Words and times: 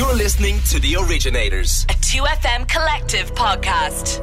You're 0.00 0.14
listening 0.14 0.58
to 0.70 0.80
The 0.80 0.96
Originators. 0.96 1.84
A 1.90 1.92
2FM 1.92 2.66
collective 2.68 3.34
podcast. 3.34 4.22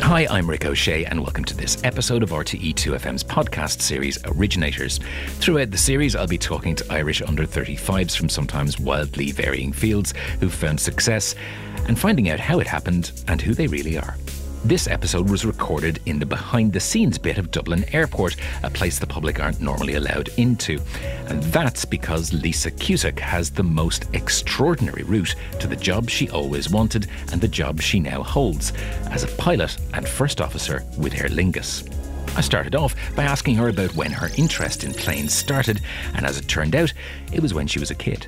Hi, 0.00 0.24
I'm 0.30 0.48
Rick 0.48 0.66
O'Shea, 0.66 1.04
and 1.04 1.18
welcome 1.18 1.44
to 1.46 1.56
this 1.56 1.82
episode 1.82 2.22
of 2.22 2.30
RTE2FM's 2.30 3.24
podcast 3.24 3.80
series, 3.80 4.24
Originators. 4.24 5.00
Throughout 5.40 5.72
the 5.72 5.78
series, 5.78 6.14
I'll 6.14 6.28
be 6.28 6.38
talking 6.38 6.76
to 6.76 6.92
Irish 6.92 7.22
under 7.22 7.44
35s 7.44 8.16
from 8.16 8.28
sometimes 8.28 8.78
wildly 8.78 9.32
varying 9.32 9.72
fields 9.72 10.14
who've 10.38 10.54
found 10.54 10.78
success 10.78 11.34
and 11.88 11.98
finding 11.98 12.30
out 12.30 12.38
how 12.38 12.60
it 12.60 12.68
happened 12.68 13.10
and 13.26 13.42
who 13.42 13.52
they 13.52 13.66
really 13.66 13.98
are. 13.98 14.16
This 14.62 14.88
episode 14.88 15.30
was 15.30 15.46
recorded 15.46 16.00
in 16.04 16.18
the 16.18 16.26
behind 16.26 16.74
the 16.74 16.80
scenes 16.80 17.16
bit 17.16 17.38
of 17.38 17.50
Dublin 17.50 17.82
Airport, 17.94 18.36
a 18.62 18.68
place 18.68 18.98
the 18.98 19.06
public 19.06 19.40
aren't 19.40 19.62
normally 19.62 19.94
allowed 19.94 20.28
into. 20.36 20.78
And 21.28 21.42
that's 21.44 21.86
because 21.86 22.34
Lisa 22.34 22.70
Cusack 22.70 23.18
has 23.20 23.50
the 23.50 23.62
most 23.62 24.04
extraordinary 24.12 25.02
route 25.02 25.34
to 25.60 25.66
the 25.66 25.76
job 25.76 26.10
she 26.10 26.28
always 26.28 26.68
wanted 26.68 27.08
and 27.32 27.40
the 27.40 27.48
job 27.48 27.80
she 27.80 28.00
now 28.00 28.22
holds 28.22 28.74
as 29.06 29.24
a 29.24 29.34
pilot 29.38 29.78
and 29.94 30.06
first 30.06 30.42
officer 30.42 30.84
with 30.98 31.14
Aer 31.14 31.30
Lingus. 31.30 31.88
I 32.36 32.42
started 32.42 32.74
off 32.74 32.94
by 33.16 33.24
asking 33.24 33.56
her 33.56 33.70
about 33.70 33.94
when 33.94 34.12
her 34.12 34.28
interest 34.36 34.84
in 34.84 34.92
planes 34.92 35.32
started, 35.32 35.80
and 36.14 36.26
as 36.26 36.36
it 36.36 36.48
turned 36.48 36.76
out, 36.76 36.92
it 37.32 37.40
was 37.40 37.54
when 37.54 37.66
she 37.66 37.80
was 37.80 37.90
a 37.90 37.94
kid. 37.94 38.26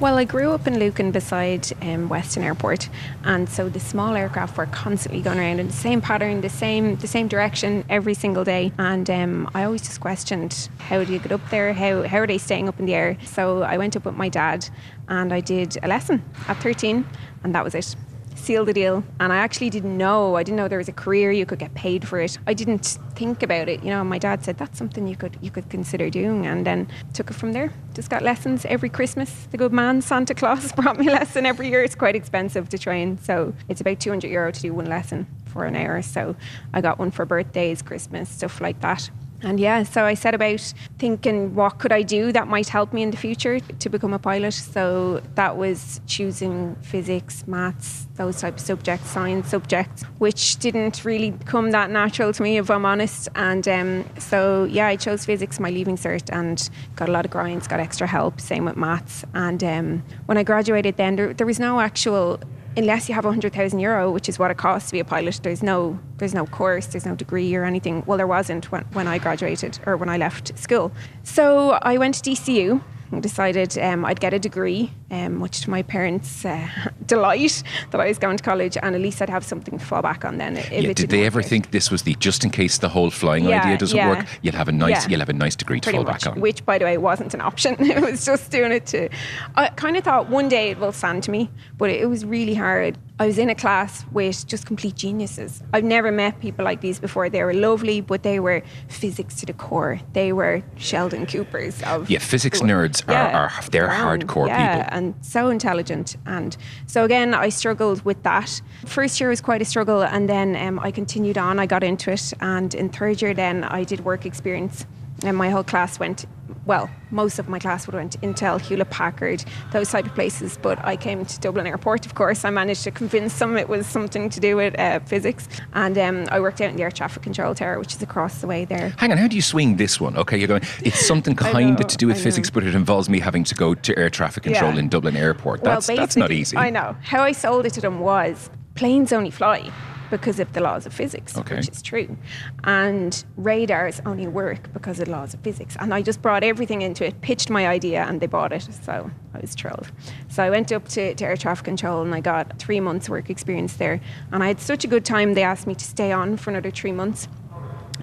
Well, 0.00 0.18
I 0.18 0.24
grew 0.24 0.50
up 0.50 0.66
in 0.66 0.78
Lucan 0.78 1.12
beside 1.12 1.70
um, 1.80 2.08
Weston 2.08 2.42
Airport, 2.42 2.88
and 3.22 3.48
so 3.48 3.68
the 3.68 3.78
small 3.78 4.16
aircraft 4.16 4.56
were 4.56 4.66
constantly 4.66 5.22
going 5.22 5.38
around 5.38 5.60
in 5.60 5.68
the 5.68 5.72
same 5.72 6.00
pattern, 6.00 6.40
the 6.40 6.48
same 6.48 6.96
the 6.96 7.06
same 7.06 7.28
direction 7.28 7.84
every 7.88 8.14
single 8.14 8.44
day. 8.44 8.72
And 8.76 9.08
um, 9.08 9.50
I 9.54 9.64
always 9.64 9.82
just 9.82 10.00
questioned, 10.00 10.68
how 10.78 11.04
do 11.04 11.12
you 11.12 11.20
get 11.20 11.32
up 11.32 11.48
there? 11.50 11.72
How 11.72 12.02
how 12.02 12.18
are 12.18 12.26
they 12.26 12.38
staying 12.38 12.68
up 12.68 12.80
in 12.80 12.86
the 12.86 12.94
air? 12.94 13.16
So 13.24 13.62
I 13.62 13.78
went 13.78 13.94
up 13.94 14.04
with 14.04 14.16
my 14.16 14.28
dad, 14.28 14.68
and 15.08 15.32
I 15.32 15.40
did 15.40 15.78
a 15.82 15.88
lesson 15.88 16.24
at 16.48 16.56
13, 16.56 17.06
and 17.44 17.54
that 17.54 17.62
was 17.62 17.74
it 17.74 17.94
seal 18.34 18.64
the 18.64 18.72
deal. 18.72 19.04
And 19.20 19.32
I 19.32 19.36
actually 19.36 19.70
didn't 19.70 19.96
know. 19.96 20.36
I 20.36 20.42
didn't 20.42 20.56
know 20.56 20.68
there 20.68 20.78
was 20.78 20.88
a 20.88 20.92
career 20.92 21.32
you 21.32 21.46
could 21.46 21.58
get 21.58 21.74
paid 21.74 22.06
for 22.06 22.20
it. 22.20 22.38
I 22.46 22.54
didn't 22.54 22.98
think 23.14 23.42
about 23.42 23.68
it. 23.68 23.82
You 23.82 23.90
know, 23.90 24.04
my 24.04 24.18
dad 24.18 24.44
said 24.44 24.58
that's 24.58 24.78
something 24.78 25.06
you 25.06 25.16
could 25.16 25.38
you 25.40 25.50
could 25.50 25.68
consider 25.70 26.10
doing, 26.10 26.46
and 26.46 26.66
then 26.66 26.88
took 27.12 27.30
it 27.30 27.34
from 27.34 27.52
there. 27.52 27.72
Just 27.94 28.10
got 28.10 28.22
lessons 28.22 28.64
every 28.66 28.88
Christmas. 28.88 29.46
The 29.50 29.56
good 29.56 29.72
man 29.72 30.02
Santa 30.02 30.34
Claus 30.34 30.72
brought 30.76 30.98
me 30.98 31.08
a 31.08 31.12
lesson 31.12 31.46
every 31.46 31.68
year. 31.68 31.82
It's 31.82 31.94
quite 31.94 32.16
expensive 32.16 32.68
to 32.70 32.78
train, 32.78 33.18
so 33.18 33.54
it's 33.68 33.80
about 33.80 34.00
200 34.00 34.30
euro 34.30 34.52
to 34.52 34.60
do 34.60 34.74
one 34.74 34.86
lesson 34.86 35.26
for 35.46 35.64
an 35.64 35.76
hour. 35.76 36.02
So 36.02 36.36
I 36.72 36.80
got 36.80 36.98
one 36.98 37.10
for 37.10 37.24
birthdays, 37.24 37.82
Christmas, 37.82 38.28
stuff 38.28 38.60
like 38.60 38.80
that. 38.80 39.10
And 39.42 39.60
yeah, 39.60 39.82
so 39.82 40.04
I 40.04 40.14
set 40.14 40.34
about 40.34 40.72
thinking 40.98 41.54
what 41.54 41.78
could 41.78 41.92
I 41.92 42.02
do 42.02 42.32
that 42.32 42.48
might 42.48 42.68
help 42.68 42.92
me 42.92 43.02
in 43.02 43.10
the 43.10 43.16
future 43.16 43.60
to 43.60 43.88
become 43.90 44.14
a 44.14 44.18
pilot. 44.18 44.54
So 44.54 45.20
that 45.34 45.56
was 45.56 46.00
choosing 46.06 46.76
physics, 46.76 47.46
maths, 47.46 48.06
those 48.14 48.40
type 48.40 48.54
of 48.54 48.60
subjects, 48.60 49.10
science 49.10 49.48
subjects, 49.48 50.02
which 50.18 50.56
didn't 50.56 51.04
really 51.04 51.34
come 51.44 51.72
that 51.72 51.90
natural 51.90 52.32
to 52.32 52.42
me, 52.42 52.56
if 52.56 52.70
I'm 52.70 52.86
honest. 52.86 53.28
And 53.34 53.66
um, 53.68 54.04
so 54.18 54.64
yeah, 54.64 54.86
I 54.86 54.96
chose 54.96 55.26
physics, 55.26 55.60
my 55.60 55.70
leaving 55.70 55.96
cert, 55.96 56.30
and 56.32 56.68
got 56.96 57.08
a 57.08 57.12
lot 57.12 57.24
of 57.24 57.30
grinds, 57.30 57.68
got 57.68 57.80
extra 57.80 58.06
help. 58.06 58.40
Same 58.40 58.64
with 58.64 58.76
maths. 58.76 59.24
And 59.34 59.62
um, 59.62 60.02
when 60.26 60.38
I 60.38 60.42
graduated, 60.42 60.96
then 60.96 61.16
there, 61.16 61.34
there 61.34 61.46
was 61.46 61.60
no 61.60 61.80
actual 61.80 62.40
unless 62.76 63.08
you 63.08 63.14
have 63.14 63.24
100,000 63.24 63.78
euro, 63.78 64.10
which 64.10 64.28
is 64.28 64.38
what 64.38 64.50
it 64.50 64.56
costs 64.56 64.88
to 64.90 64.92
be 64.92 65.00
a 65.00 65.04
pilot, 65.04 65.40
there's 65.42 65.62
no 65.62 65.98
there's 66.18 66.34
no 66.34 66.46
course, 66.46 66.86
there's 66.86 67.06
no 67.06 67.14
degree 67.14 67.54
or 67.54 67.64
anything. 67.64 68.02
Well, 68.06 68.16
there 68.16 68.26
wasn't 68.26 68.70
when, 68.70 68.84
when 68.92 69.08
I 69.08 69.18
graduated 69.18 69.78
or 69.86 69.96
when 69.96 70.08
I 70.08 70.16
left 70.16 70.56
school. 70.58 70.92
So 71.22 71.70
I 71.82 71.98
went 71.98 72.14
to 72.16 72.30
DCU 72.30 72.82
and 73.10 73.22
decided 73.22 73.76
um, 73.78 74.04
I'd 74.04 74.20
get 74.20 74.32
a 74.32 74.38
degree, 74.38 74.92
um, 75.14 75.36
much 75.36 75.60
to 75.62 75.70
my 75.70 75.82
parents' 75.82 76.44
uh, 76.44 76.68
delight 77.06 77.62
that 77.90 78.00
I 78.00 78.08
was 78.08 78.18
going 78.18 78.36
to 78.36 78.42
college, 78.42 78.76
and 78.82 78.94
at 78.94 79.00
least 79.00 79.22
I'd 79.22 79.30
have 79.30 79.44
something 79.44 79.78
to 79.78 79.84
fall 79.84 80.02
back 80.02 80.24
on 80.24 80.38
then. 80.38 80.56
yeah, 80.56 80.92
did 80.92 81.10
they 81.10 81.24
ever 81.24 81.42
think 81.42 81.70
this 81.70 81.90
was 81.90 82.02
the 82.02 82.14
just 82.16 82.44
in 82.44 82.50
case 82.50 82.78
the 82.78 82.88
whole 82.88 83.10
flying 83.10 83.44
yeah, 83.44 83.62
idea 83.62 83.78
doesn't 83.78 83.96
yeah. 83.96 84.08
work, 84.08 84.26
you'll 84.42 84.54
have 84.54 84.68
a 84.68 84.72
nice, 84.72 85.08
you'll 85.08 85.20
have 85.20 85.28
a 85.28 85.32
nice 85.32 85.56
degree 85.56 85.80
to 85.80 85.86
Pretty 85.86 85.98
fall 85.98 86.04
much, 86.04 86.24
back 86.24 86.32
on? 86.32 86.40
Which, 86.40 86.64
by 86.64 86.78
the 86.78 86.84
way, 86.84 86.98
wasn't 86.98 87.34
an 87.34 87.40
option. 87.40 87.76
it 87.78 88.00
was 88.00 88.24
just 88.24 88.50
doing 88.50 88.72
it 88.72 88.86
to. 88.86 89.08
I 89.54 89.68
kind 89.68 89.96
of 89.96 90.04
thought 90.04 90.28
one 90.28 90.48
day 90.48 90.70
it 90.70 90.78
will 90.78 90.92
stand 90.92 91.22
to 91.24 91.30
me, 91.30 91.50
but 91.78 91.90
it 91.90 92.08
was 92.08 92.24
really 92.24 92.54
hard. 92.54 92.98
I 93.20 93.26
was 93.26 93.38
in 93.38 93.48
a 93.48 93.54
class 93.54 94.04
with 94.10 94.44
just 94.48 94.66
complete 94.66 94.96
geniuses. 94.96 95.62
I've 95.72 95.84
never 95.84 96.10
met 96.10 96.40
people 96.40 96.64
like 96.64 96.80
these 96.80 96.98
before. 96.98 97.30
They 97.30 97.44
were 97.44 97.54
lovely, 97.54 98.00
but 98.00 98.24
they 98.24 98.40
were 98.40 98.64
physics 98.88 99.36
to 99.36 99.46
the 99.46 99.52
core. 99.52 100.00
They 100.14 100.32
were 100.32 100.64
Sheldon 100.76 101.26
Coopers 101.26 101.80
of 101.84 102.10
yeah. 102.10 102.18
Physics 102.18 102.60
nerds 102.60 103.08
are, 103.08 103.14
are 103.14 103.52
they're 103.70 103.88
hardcore 103.88 104.46
people 104.46 104.88
and 105.04 105.14
so 105.24 105.48
intelligent. 105.48 106.16
And 106.26 106.56
so 106.86 107.04
again, 107.04 107.34
I 107.34 107.50
struggled 107.50 108.04
with 108.04 108.22
that. 108.22 108.60
First 108.86 109.20
year 109.20 109.28
was 109.28 109.40
quite 109.40 109.62
a 109.62 109.64
struggle, 109.64 110.02
and 110.02 110.28
then 110.28 110.56
um, 110.56 110.78
I 110.80 110.90
continued 110.90 111.38
on. 111.38 111.58
I 111.58 111.66
got 111.66 111.82
into 111.82 112.10
it, 112.12 112.32
and 112.40 112.74
in 112.74 112.88
third 112.88 113.22
year, 113.22 113.34
then 113.34 113.64
I 113.64 113.84
did 113.84 114.04
work 114.04 114.26
experience, 114.26 114.86
and 115.26 115.36
my 115.36 115.50
whole 115.50 115.64
class 115.64 115.98
went 115.98 116.26
well, 116.66 116.90
most 117.10 117.38
of 117.38 117.48
my 117.48 117.58
class 117.58 117.86
would 117.86 117.94
have 117.94 118.00
went 118.00 118.12
to 118.12 118.18
Intel, 118.18 118.60
Hewlett 118.60 118.90
Packard, 118.90 119.44
those 119.72 119.90
type 119.90 120.06
of 120.06 120.14
places. 120.14 120.58
But 120.60 120.82
I 120.84 120.96
came 120.96 121.24
to 121.24 121.40
Dublin 121.40 121.66
Airport, 121.66 122.06
of 122.06 122.14
course. 122.14 122.44
I 122.44 122.50
managed 122.50 122.84
to 122.84 122.90
convince 122.90 123.38
them 123.38 123.56
it 123.56 123.68
was 123.68 123.86
something 123.86 124.30
to 124.30 124.40
do 124.40 124.56
with 124.56 124.78
uh, 124.78 125.00
physics. 125.00 125.48
And 125.74 125.96
um, 125.98 126.26
I 126.30 126.40
worked 126.40 126.60
out 126.60 126.70
in 126.70 126.76
the 126.76 126.82
air 126.82 126.90
traffic 126.90 127.22
control 127.22 127.54
tower, 127.54 127.78
which 127.78 127.94
is 127.94 128.02
across 128.02 128.40
the 128.40 128.46
way 128.46 128.64
there. 128.64 128.94
Hang 128.98 129.12
on, 129.12 129.18
how 129.18 129.28
do 129.28 129.36
you 129.36 129.42
swing 129.42 129.76
this 129.76 130.00
one? 130.00 130.16
Okay, 130.16 130.38
you're 130.38 130.48
going, 130.48 130.62
it's 130.82 131.06
something 131.06 131.36
kind 131.36 131.78
of 131.78 131.86
to 131.86 131.96
do 131.96 132.06
with 132.06 132.22
physics, 132.22 132.50
but 132.50 132.64
it 132.64 132.74
involves 132.74 133.08
me 133.08 133.20
having 133.20 133.44
to 133.44 133.54
go 133.54 133.74
to 133.74 133.98
air 133.98 134.10
traffic 134.10 134.44
control 134.44 134.72
yeah. 134.72 134.78
in 134.78 134.88
Dublin 134.88 135.16
Airport. 135.16 135.62
That's, 135.62 135.88
well, 135.88 135.96
that's 135.96 136.16
not 136.16 136.32
easy. 136.32 136.56
I 136.56 136.70
know. 136.70 136.96
How 137.02 137.22
I 137.22 137.32
sold 137.32 137.66
it 137.66 137.74
to 137.74 137.80
them 137.80 138.00
was 138.00 138.50
planes 138.74 139.12
only 139.12 139.30
fly 139.30 139.70
because 140.18 140.38
of 140.38 140.52
the 140.52 140.60
laws 140.60 140.86
of 140.86 140.92
physics, 140.92 141.36
okay. 141.36 141.56
which 141.56 141.68
is 141.68 141.82
true. 141.82 142.16
And 142.62 143.24
radars 143.36 144.00
only 144.06 144.28
work 144.28 144.72
because 144.72 145.00
of 145.00 145.06
the 145.06 145.10
laws 145.10 145.34
of 145.34 145.40
physics. 145.40 145.76
And 145.80 145.92
I 145.92 146.02
just 146.02 146.22
brought 146.22 146.44
everything 146.44 146.82
into 146.82 147.04
it, 147.04 147.20
pitched 147.20 147.50
my 147.50 147.66
idea, 147.66 148.04
and 148.04 148.20
they 148.20 148.28
bought 148.28 148.52
it. 148.52 148.68
So 148.84 149.10
I 149.34 149.38
was 149.40 149.54
thrilled. 149.54 149.90
So 150.28 150.44
I 150.44 150.50
went 150.50 150.70
up 150.70 150.86
to, 150.90 151.14
to 151.16 151.24
air 151.24 151.36
traffic 151.36 151.64
control 151.64 152.02
and 152.02 152.14
I 152.14 152.20
got 152.20 152.60
three 152.60 152.78
months' 152.78 153.08
work 153.08 153.28
experience 153.28 153.74
there. 153.74 154.00
And 154.30 154.44
I 154.44 154.46
had 154.46 154.60
such 154.60 154.84
a 154.84 154.86
good 154.86 155.04
time, 155.04 155.34
they 155.34 155.42
asked 155.42 155.66
me 155.66 155.74
to 155.74 155.84
stay 155.84 156.12
on 156.12 156.36
for 156.36 156.50
another 156.50 156.70
three 156.70 156.92
months. 156.92 157.26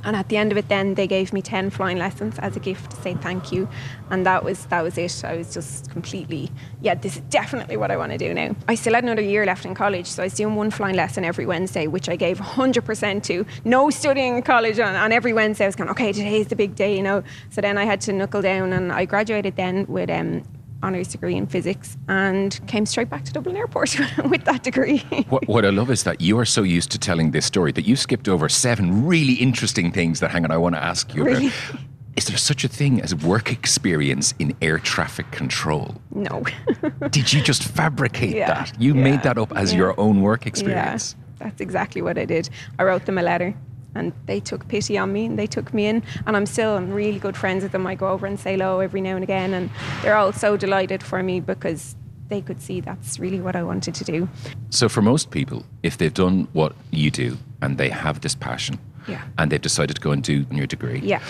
And 0.04 0.16
at 0.16 0.30
the 0.30 0.38
end 0.38 0.52
of 0.52 0.58
it, 0.58 0.68
then 0.68 0.96
they 0.96 1.08
gave 1.08 1.34
me 1.34 1.42
ten 1.42 1.70
flying 1.70 1.98
lessons 1.98 2.40
as 2.40 2.56
a 2.56 2.60
gift 2.60 2.92
to 2.92 2.98
say 2.98 3.14
thank 3.16 3.52
you, 3.52 3.70
and 4.10 4.26
that 4.26 4.44
was 4.44 4.66
that 4.66 4.82
was 4.82 4.98
it. 4.98 5.24
I 5.24 5.38
was 5.38 5.54
just 5.54 5.90
completely, 5.92 6.50
yeah, 6.82 6.96
this 6.96 7.16
is 7.18 7.22
definitely 7.30 7.78
what 7.78 7.92
I 7.92 7.98
want 7.98 8.12
to 8.12 8.18
do 8.18 8.34
now. 8.34 8.56
I 8.68 8.76
still 8.76 8.94
had 8.94 9.04
another 9.04 9.22
year 9.22 9.46
left 9.46 9.66
in 9.66 9.76
college, 9.76 10.08
so 10.08 10.24
I 10.24 10.26
was 10.26 10.34
doing 10.34 10.56
one 10.56 10.72
flying 10.72 10.96
lesson 10.96 11.24
every 11.24 11.46
Wednesday, 11.46 11.88
which 11.88 12.10
I 12.10 12.16
gave 12.16 12.40
100% 12.40 13.24
to. 13.24 13.46
No 13.66 13.90
studying 13.90 14.38
in 14.38 14.42
college 14.44 14.80
on, 14.80 14.96
on 14.96 15.12
every 15.12 15.34
Wednesday. 15.34 15.66
I 15.66 15.68
was 15.68 15.76
going, 15.76 15.90
okay, 15.92 16.12
today 16.12 16.40
is 16.40 16.48
the 16.48 16.56
big 16.56 16.76
day, 16.76 16.96
you 16.96 17.04
know. 17.04 17.24
So 17.50 17.62
then 17.62 17.78
I 17.78 17.86
had 17.86 18.02
to 18.02 18.14
knuckle 18.14 18.42
down, 18.42 18.74
and 18.74 18.92
I 18.92 19.06
graduated 19.06 19.56
then 19.56 19.86
with 19.88 20.10
um, 20.10 20.44
honours 20.84 21.08
degree 21.10 21.36
in 21.36 21.48
physics 21.48 21.98
and 22.08 22.60
came 22.68 22.86
straight 22.86 23.10
back 23.10 23.24
to 23.26 23.34
Dublin 23.34 23.58
Airport 23.58 23.98
with 24.30 24.44
that 24.46 24.64
degree. 24.64 25.00
what, 25.30 25.48
what, 25.48 25.66
I 25.66 25.70
love 25.70 25.92
is 25.92 26.04
that 26.04 26.22
you 26.22 26.38
are 26.40 26.46
so 26.46 26.64
used 26.64 26.92
to 26.92 27.00
telling 27.00 27.32
this 27.32 27.46
story 27.46 27.72
that 27.74 27.84
you 27.84 27.96
skipped 27.96 28.28
over 28.28 28.50
seven 28.50 29.06
really 29.06 29.34
interesting 29.34 29.92
things 29.92 30.20
that, 30.20 30.32
hang 30.32 30.44
on, 30.44 30.52
I 30.52 30.58
want 30.58 30.76
to 30.76 30.84
ask 30.84 31.14
you 31.14 31.24
really? 31.24 31.48
about. 31.48 31.82
Is 32.18 32.26
there 32.26 32.38
such 32.38 32.66
a 32.66 32.68
thing 32.68 33.02
as 33.02 33.16
work 33.16 33.52
experience 33.52 34.34
in 34.38 34.54
air 34.62 34.80
traffic 34.80 35.32
control? 35.32 35.96
No. 36.14 36.44
Did 37.10 37.32
you 37.32 37.42
just 37.42 37.64
fabricate 37.64 38.36
yeah, 38.36 38.48
that? 38.48 38.82
You 38.82 38.94
yeah, 38.94 39.04
made 39.04 39.24
that 39.24 39.38
up 39.38 39.56
as 39.56 39.72
yeah. 39.72 39.80
your 39.80 40.00
own 40.00 40.22
work 40.22 40.46
experience? 40.46 41.16
Yeah, 41.18 41.46
that's 41.46 41.62
exactly 41.62 42.02
what 42.02 42.18
I 42.18 42.26
did. 42.26 42.50
I 42.80 42.84
wrote 42.84 43.06
them 43.06 43.18
a 43.18 43.22
letter 43.22 43.56
and 43.96 44.14
they 44.26 44.40
took 44.40 44.68
pity 44.68 44.98
on 44.98 45.12
me 45.12 45.26
and 45.26 45.38
they 45.38 45.48
took 45.48 45.74
me 45.74 45.88
in 45.88 46.04
and 46.26 46.36
I'm 46.38 46.46
still 46.46 46.78
I'm 46.78 46.92
really 46.92 47.20
good 47.20 47.38
friends 47.38 47.64
with 47.64 47.72
them 47.72 47.86
I 47.88 47.96
go 47.96 48.08
over 48.08 48.26
and 48.26 48.40
say 48.40 48.54
hello 48.54 48.80
every 48.80 49.02
now 49.02 49.16
and 49.16 49.24
again 49.24 49.54
and 49.54 49.70
they're 50.02 50.16
all 50.16 50.32
so 50.34 50.58
delighted 50.58 51.04
for 51.04 51.22
me 51.24 51.40
because 51.40 51.96
they 52.30 52.42
could 52.42 52.62
see 52.62 52.80
that's 52.80 53.20
really 53.20 53.42
what 53.42 53.56
I 53.56 53.64
wanted 53.64 53.96
to 53.96 54.04
do 54.04 54.30
so 54.70 54.88
for 54.88 55.02
most 55.02 55.32
people 55.32 55.66
if 55.84 55.98
they've 55.98 56.14
done 56.14 56.48
what 56.54 56.74
you 56.92 57.12
do 57.12 57.38
and 57.62 57.78
they 57.78 57.90
have 57.90 58.22
this 58.22 58.36
passion 58.36 58.80
yeah. 59.08 59.24
and 59.38 59.52
they've 59.52 59.62
decided 59.62 59.96
to 59.96 60.02
go 60.02 60.12
and 60.12 60.24
do 60.24 60.46
your 60.52 60.68
degree 60.68 61.00
yeah 61.04 61.22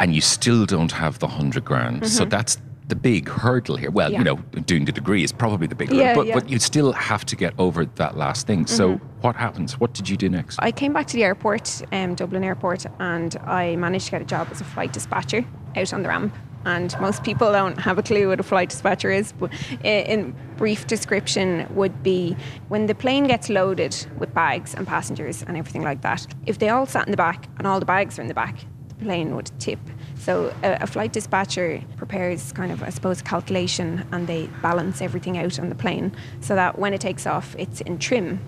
and 0.00 0.14
you 0.14 0.20
still 0.20 0.66
don't 0.66 0.92
have 0.92 1.18
the 1.18 1.26
100 1.26 1.64
grand 1.64 1.96
mm-hmm. 1.96 2.06
so 2.06 2.24
that's 2.24 2.58
the 2.88 2.94
big 2.96 3.28
hurdle 3.28 3.76
here. 3.76 3.90
Well, 3.90 4.12
Yeah. 4.12 4.18
you 4.18 4.24
know, 4.24 4.36
doing 4.66 4.84
the 4.84 4.92
degree 4.92 5.24
is 5.24 5.32
probably 5.32 5.66
the 5.66 5.74
big 5.74 5.90
Yeah, 5.90 6.08
hurdle, 6.08 6.22
but, 6.22 6.26
yeah. 6.28 6.34
but 6.34 6.48
you 6.50 6.58
still 6.58 6.92
have 6.92 7.24
to 7.26 7.36
get 7.36 7.54
over 7.58 7.86
that 7.86 8.16
last 8.16 8.46
thing. 8.46 8.66
So, 8.66 9.00
what 9.22 9.36
happens? 9.36 9.80
What 9.80 9.94
did 9.94 10.08
you 10.08 10.16
do 10.16 10.28
next? 10.28 10.58
I 10.60 10.70
came 10.70 10.92
back 10.92 11.06
to 11.08 11.14
the 11.16 11.24
airport, 11.24 11.82
um, 11.92 12.14
Dublin 12.14 12.44
Airport, 12.44 12.84
and 13.00 13.36
I 13.46 13.76
managed 13.76 14.06
to 14.06 14.10
get 14.12 14.22
a 14.22 14.26
job 14.26 14.48
as 14.50 14.60
a 14.60 14.64
flight 14.64 14.92
dispatcher 14.92 15.44
out 15.76 15.92
on 15.94 16.02
the 16.02 16.08
ramp. 16.08 16.34
And 16.66 16.94
most 16.98 17.24
people 17.24 17.52
don't 17.52 17.78
have 17.78 17.98
a 17.98 18.02
clue 18.02 18.28
what 18.28 18.40
a 18.40 18.42
flight 18.42 18.70
dispatcher 18.70 19.10
is, 19.10 19.32
but 19.32 19.50
in 19.82 20.34
brief 20.56 20.86
description 20.86 21.66
would 21.74 22.02
be 22.02 22.36
when 22.68 22.86
the 22.86 22.94
plane 22.94 23.24
gets 23.26 23.50
loaded 23.50 23.94
with 24.18 24.32
bags 24.32 24.74
and 24.74 24.86
passengers 24.86 25.42
and 25.42 25.58
everything 25.58 25.82
like 25.82 26.00
that. 26.02 26.26
If 26.46 26.58
they 26.60 26.70
all 26.70 26.86
sat 26.86 27.06
in 27.06 27.10
the 27.10 27.18
back 27.18 27.48
and 27.58 27.66
all 27.66 27.80
the 27.80 27.84
bags 27.86 28.18
are 28.18 28.22
in 28.22 28.28
the 28.28 28.34
back, 28.34 28.64
the 28.88 28.94
plane 29.04 29.34
would 29.36 29.50
tip 29.58 29.78
So 30.24 30.54
a, 30.62 30.78
a 30.80 30.86
flight 30.86 31.12
dispatcher 31.12 31.82
prepares 31.98 32.50
kind 32.52 32.72
of, 32.72 32.82
I 32.82 32.88
suppose, 32.88 33.20
calculation 33.20 34.06
and 34.10 34.26
they 34.26 34.46
balance 34.62 35.02
everything 35.02 35.36
out 35.36 35.58
on 35.58 35.68
the 35.68 35.74
plane 35.74 36.12
so 36.40 36.54
that 36.54 36.78
when 36.78 36.94
it 36.94 37.02
takes 37.02 37.26
off, 37.26 37.54
it's 37.58 37.82
in 37.82 37.98
trim 37.98 38.40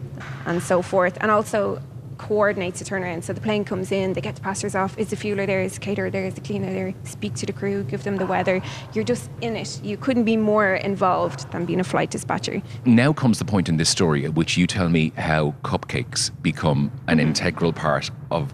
and 0.47 0.63
so 0.63 0.81
forth. 0.81 1.19
And 1.21 1.31
also 1.31 1.83
coordinates 2.17 2.79
the 2.79 2.87
turnaround. 2.87 3.25
So 3.25 3.35
the 3.35 3.43
plane 3.43 3.63
comes 3.63 3.93
in, 3.93 4.15
they 4.15 4.23
get 4.23 4.37
the 4.37 4.41
passengers 4.41 4.75
off. 4.75 4.97
Is 4.97 5.11
the 5.11 5.17
fueler 5.17 5.47
there? 5.47 5.61
Is 5.61 5.75
the 5.75 5.81
caterer 5.81 6.09
there? 6.09 6.25
Is 6.25 6.33
the 6.33 6.41
cleaner 6.41 6.73
there? 6.73 6.95
Speak 7.05 7.35
to 7.35 7.45
the 7.45 7.53
crew, 7.53 7.85
give 7.85 8.05
them 8.05 8.17
the 8.17 8.25
weather. 8.25 8.63
You're 8.95 9.05
just 9.05 9.31
in 9.43 9.55
it. 9.55 9.79
You 9.85 9.99
couldn't 9.99 10.25
be 10.25 10.39
more 10.39 10.77
involved 10.77 11.53
than 11.53 11.67
being 11.67 11.81
a 11.81 11.85
flight 11.85 12.11
dispatcher. 12.11 12.63
Now 12.87 13.13
comes 13.13 13.39
the 13.39 13.45
point 13.45 13.69
in 13.69 13.77
this 13.77 13.91
story 13.91 14.25
at 14.25 14.35
which 14.35 14.57
you 14.57 14.67
tell 14.67 14.89
me 14.89 15.13
how 15.19 15.55
cupcakes 15.63 16.31
become 16.41 16.91
an 17.07 17.19
mm-hmm. 17.19 17.29
integral 17.29 17.75
part 17.75 18.11
of 18.31 18.51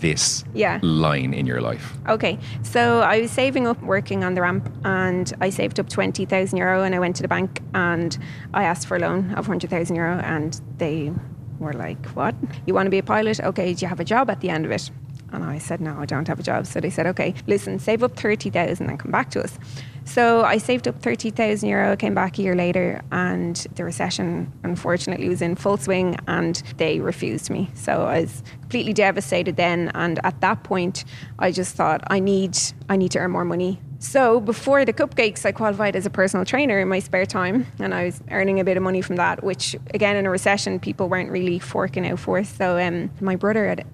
this 0.00 0.44
Yeah. 0.54 0.78
line 0.82 1.34
in 1.34 1.46
your 1.46 1.60
life. 1.60 1.94
Okay, 2.08 2.38
so 2.62 3.00
I 3.00 3.20
was 3.22 3.30
saving 3.30 3.66
up 3.66 3.82
working 3.82 4.24
on 4.24 4.34
the 4.34 4.42
ramp 4.42 4.68
and 4.84 5.32
I 5.40 5.50
saved 5.50 5.78
up 5.80 5.88
20,000 5.88 6.56
euro 6.58 6.82
and 6.82 6.94
I 6.94 6.98
went 6.98 7.16
to 7.16 7.22
the 7.22 7.28
bank 7.28 7.60
and 7.74 8.16
I 8.54 8.64
asked 8.64 8.86
for 8.86 8.96
a 8.96 9.00
loan 9.00 9.32
of 9.34 9.46
100,000 9.48 9.96
euro 9.96 10.18
and 10.18 10.60
they 10.78 11.12
were 11.58 11.72
like, 11.72 12.04
What? 12.14 12.34
You 12.66 12.74
want 12.74 12.86
to 12.86 12.90
be 12.90 12.98
a 12.98 13.02
pilot? 13.02 13.40
Okay, 13.40 13.74
do 13.74 13.84
you 13.84 13.88
have 13.88 14.00
a 14.00 14.04
job 14.04 14.30
at 14.30 14.40
the 14.40 14.50
end 14.50 14.64
of 14.64 14.70
it? 14.72 14.90
And 15.32 15.44
I 15.44 15.58
said, 15.58 15.80
No, 15.80 15.96
I 15.98 16.06
don't 16.06 16.28
have 16.28 16.38
a 16.38 16.42
job. 16.42 16.66
So 16.66 16.80
they 16.80 16.90
said, 16.90 17.06
Okay, 17.06 17.34
listen, 17.46 17.78
save 17.78 18.02
up 18.02 18.16
30,000 18.16 18.88
and 18.88 18.98
come 18.98 19.10
back 19.10 19.30
to 19.30 19.42
us. 19.42 19.58
So 20.04 20.42
I 20.44 20.58
saved 20.58 20.88
up 20.88 21.00
30,000 21.00 21.68
euro, 21.68 21.96
came 21.96 22.14
back 22.14 22.38
a 22.38 22.42
year 22.42 22.56
later, 22.56 23.02
and 23.12 23.56
the 23.76 23.84
recession 23.84 24.52
unfortunately 24.64 25.28
was 25.28 25.40
in 25.40 25.54
full 25.54 25.76
swing 25.76 26.16
and 26.26 26.56
they 26.76 27.00
refused 27.00 27.50
me. 27.50 27.70
So 27.74 28.02
I 28.02 28.22
was 28.22 28.42
completely 28.60 28.92
devastated 28.92 29.56
then. 29.56 29.90
And 29.94 30.18
at 30.24 30.40
that 30.40 30.64
point, 30.64 31.04
I 31.38 31.52
just 31.52 31.76
thought, 31.76 32.02
I 32.08 32.18
need, 32.18 32.58
I 32.88 32.96
need 32.96 33.12
to 33.12 33.20
earn 33.20 33.30
more 33.30 33.44
money. 33.44 33.80
So 34.02 34.40
before 34.40 34.84
the 34.84 34.92
cupcakes, 34.92 35.46
I 35.46 35.52
qualified 35.52 35.94
as 35.94 36.06
a 36.06 36.10
personal 36.10 36.44
trainer 36.44 36.80
in 36.80 36.88
my 36.88 36.98
spare 36.98 37.24
time, 37.24 37.68
and 37.78 37.94
I 37.94 38.06
was 38.06 38.20
earning 38.32 38.58
a 38.58 38.64
bit 38.64 38.76
of 38.76 38.82
money 38.82 39.00
from 39.00 39.14
that. 39.14 39.44
Which, 39.44 39.76
again, 39.94 40.16
in 40.16 40.26
a 40.26 40.30
recession, 40.30 40.80
people 40.80 41.08
weren't 41.08 41.30
really 41.30 41.60
forking 41.60 42.04
out 42.08 42.18
for. 42.18 42.42
So 42.42 42.80
um, 42.80 43.12
my 43.20 43.36
brother 43.36 43.68
had 43.68 43.86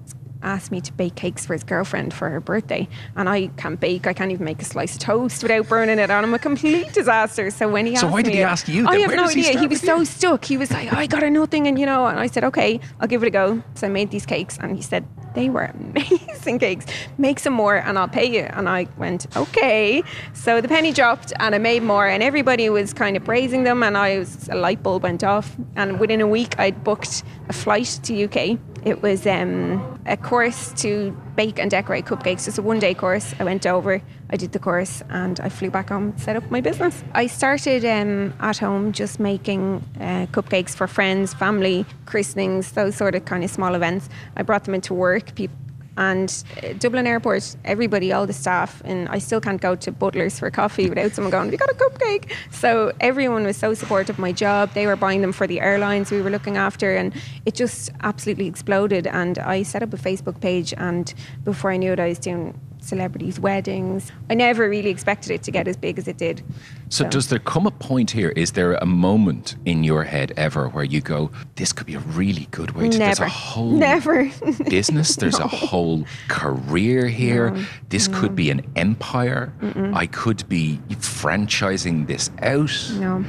asked 0.43 0.71
me 0.71 0.81
to 0.81 0.93
bake 0.93 1.15
cakes 1.15 1.45
for 1.47 1.53
his 1.53 1.65
girlfriend 1.65 2.15
for 2.15 2.29
her 2.31 2.41
birthday, 2.41 2.89
and 3.17 3.29
I 3.29 3.49
can't 3.57 3.79
bake. 3.81 4.07
I 4.07 4.13
can't 4.13 4.31
even 4.31 4.45
make 4.45 4.63
a 4.63 4.65
slice 4.65 4.95
of 4.95 5.01
toast 5.01 5.43
without 5.43 5.69
burning 5.69 5.99
it, 5.99 6.11
and 6.11 6.13
I'm 6.13 6.35
a 6.35 6.39
complete 6.39 6.93
disaster. 6.93 7.51
So 7.51 7.69
when 7.69 7.87
he 7.87 7.97
So 7.97 8.07
asked 8.07 8.13
why 8.13 8.23
did 8.23 8.29
me 8.31 8.35
he 8.37 8.41
it- 8.43 8.45
ask 8.45 8.69
you 8.69 8.87
I 8.87 8.99
have 8.99 9.09
Where 9.09 9.17
no 9.17 9.25
idea. 9.25 9.43
he 9.45 9.53
start 9.53 9.69
was 9.71 9.81
so 9.81 9.99
you? 9.99 10.05
stuck. 10.05 10.45
He 10.45 10.57
was 10.57 10.71
like, 10.71 10.93
oh, 10.93 10.97
I 10.97 11.07
got 11.07 11.23
her 11.23 11.31
nothing, 11.31 11.67
and 11.67 11.79
you 11.79 11.87
know, 11.87 12.07
and 12.07 12.19
I 12.21 12.27
said, 12.29 12.45
okay, 12.45 12.81
I'll 13.01 13.09
give 13.09 13.23
it 13.23 13.27
a 13.27 13.31
go. 13.31 13.63
So 13.75 13.87
I 13.87 13.91
made 13.91 14.11
these 14.11 14.27
cakes, 14.27 14.59
and 14.61 14.77
he 14.77 14.83
said 14.83 15.05
they 15.35 15.49
were 15.51 15.65
amazing 15.65 16.59
cakes. 16.67 16.87
Make 17.19 17.39
some 17.39 17.53
more, 17.53 17.77
and 17.77 17.99
I'll 17.99 18.09
pay 18.09 18.25
you. 18.33 18.43
And 18.43 18.69
I 18.69 18.87
went, 18.97 19.27
okay. 19.37 20.03
So 20.35 20.61
the 20.61 20.69
penny 20.69 20.93
dropped, 20.93 21.33
and 21.41 21.55
I 21.55 21.59
made 21.59 21.83
more, 21.83 22.07
and 22.07 22.23
everybody 22.23 22.69
was 22.71 22.93
kind 22.93 23.17
of 23.17 23.25
praising 23.25 23.65
them, 23.65 23.83
and 23.83 23.97
I 23.97 24.19
was 24.19 24.49
a 24.49 24.55
light 24.55 24.83
bulb 24.83 25.03
went 25.03 25.23
off, 25.25 25.57
and 25.77 25.99
within 26.01 26.21
a 26.21 26.27
week, 26.27 26.59
I'd 26.59 26.83
booked 26.85 27.23
a 27.49 27.53
flight 27.53 27.99
to 28.05 28.25
UK. 28.25 28.59
It 28.85 29.03
was 29.03 29.27
um, 29.27 30.01
a 30.07 30.17
course 30.17 30.73
to 30.83 31.11
bake 31.37 31.59
and 31.59 31.71
decorate 31.71 32.05
cupcakes. 32.05 32.45
Just 32.45 32.59
a 32.59 32.63
one 32.63 32.79
day 32.79 32.95
course. 32.95 33.35
I 33.39 33.45
went 33.45 33.67
over, 33.67 34.01
I 34.31 34.37
did 34.37 34.53
the 34.53 34.59
course, 34.59 35.03
and 35.11 35.41
I 35.41 35.49
flew 35.49 35.71
back 35.71 35.89
home, 35.89 36.17
set 36.17 36.37
up 36.37 36.51
my 36.51 36.61
business. 36.61 37.03
I 37.13 37.27
started 37.27 37.85
um, 37.85 38.33
at 38.41 38.59
home 38.59 38.93
just 38.93 39.21
making 39.21 39.85
uh, 40.01 40.27
cupcakes 40.33 40.75
for 40.75 40.87
friends, 40.87 41.35
family, 41.35 41.85
christenings, 42.07 42.73
those 42.73 42.97
sort 42.97 43.15
of 43.15 43.25
kind 43.25 43.45
of 43.45 43.51
small 43.51 43.75
events. 43.75 44.09
I 44.37 44.43
brought 44.43 44.65
them 44.65 44.75
into 44.75 44.95
work. 44.95 45.35
People 45.35 45.57
and 45.99 46.45
uh, 46.63 46.73
Dublin 46.79 47.07
Airport, 47.07 47.57
everybody, 47.65 48.13
all 48.13 48.27
the 48.27 48.33
staff, 48.33 48.81
and 48.85 49.09
I 49.09 49.19
still 49.19 49.41
can't 49.41 49.61
go 49.61 49.75
to 49.75 49.93
Butler's 49.93 50.39
for 50.39 50.51
coffee 50.51 50.89
without 50.89 51.13
someone 51.13 51.33
going, 51.33 51.51
"We 51.51 51.57
got 51.57 51.69
a 51.69 51.75
cupcake." 51.75 52.33
So 52.51 52.93
everyone 53.01 53.45
was 53.45 53.57
so 53.57 53.75
supportive 53.75 54.17
of 54.17 54.19
my 54.19 54.33
job. 54.33 54.73
They 54.75 54.87
were 54.87 54.97
buying 54.97 55.21
them 55.21 55.33
for 55.33 55.47
the 55.47 55.61
airlines 55.61 56.11
we 56.11 56.23
were 56.23 56.31
looking 56.31 56.57
after, 56.57 56.97
and 56.97 57.13
it 57.45 57.55
just 57.55 57.91
absolutely 58.03 58.47
exploded. 58.47 59.07
And 59.07 59.39
I 59.39 59.65
set 59.65 59.83
up 59.83 59.93
a 59.93 59.97
Facebook 59.97 60.41
page, 60.41 60.73
and 60.79 61.13
before 61.45 61.73
I 61.73 61.77
knew 61.77 61.93
it, 61.93 62.01
I 62.01 62.09
was 62.09 62.19
doing 62.19 62.59
celebrities' 62.81 63.39
weddings. 63.41 64.13
I 64.31 64.35
never 64.35 64.69
really 64.69 64.91
expected 64.91 65.33
it 65.33 65.43
to 65.45 65.51
get 65.51 65.69
as 65.69 65.77
big 65.77 65.99
as 65.99 66.09
it 66.09 66.17
did. 66.19 66.43
So, 66.91 67.07
does 67.09 67.29
there 67.29 67.39
come 67.39 67.67
a 67.67 67.71
point 67.71 68.11
here? 68.13 68.31
Is 68.37 68.53
there 68.53 68.75
a 68.75 68.87
moment 68.87 69.57
in 69.67 69.85
your 69.85 70.05
head 70.05 70.33
ever 70.37 70.69
where 70.69 70.85
you 70.85 71.01
go, 71.01 71.31
"This 71.57 71.73
could 71.73 71.87
be 71.87 71.95
a 71.95 71.99
really 72.01 72.49
good 72.51 72.71
way 72.73 72.89
to"? 72.89 72.99
There's 72.99 73.21
a 73.21 73.29
whole 73.29 73.71
Never. 73.91 74.31
business. 74.69 75.17
There's 75.17 75.39
a 75.39 75.47
whole 75.69 76.05
career 76.29 77.07
here. 77.09 77.55
this 77.91 78.09
could 78.09 78.35
be 78.35 78.51
an 78.51 78.63
empire. 78.77 79.53
I 79.95 80.07
could 80.07 80.49
be 80.49 80.81
franchising 80.91 82.07
this 82.07 82.31
out. 82.41 82.73
No, 82.99 83.25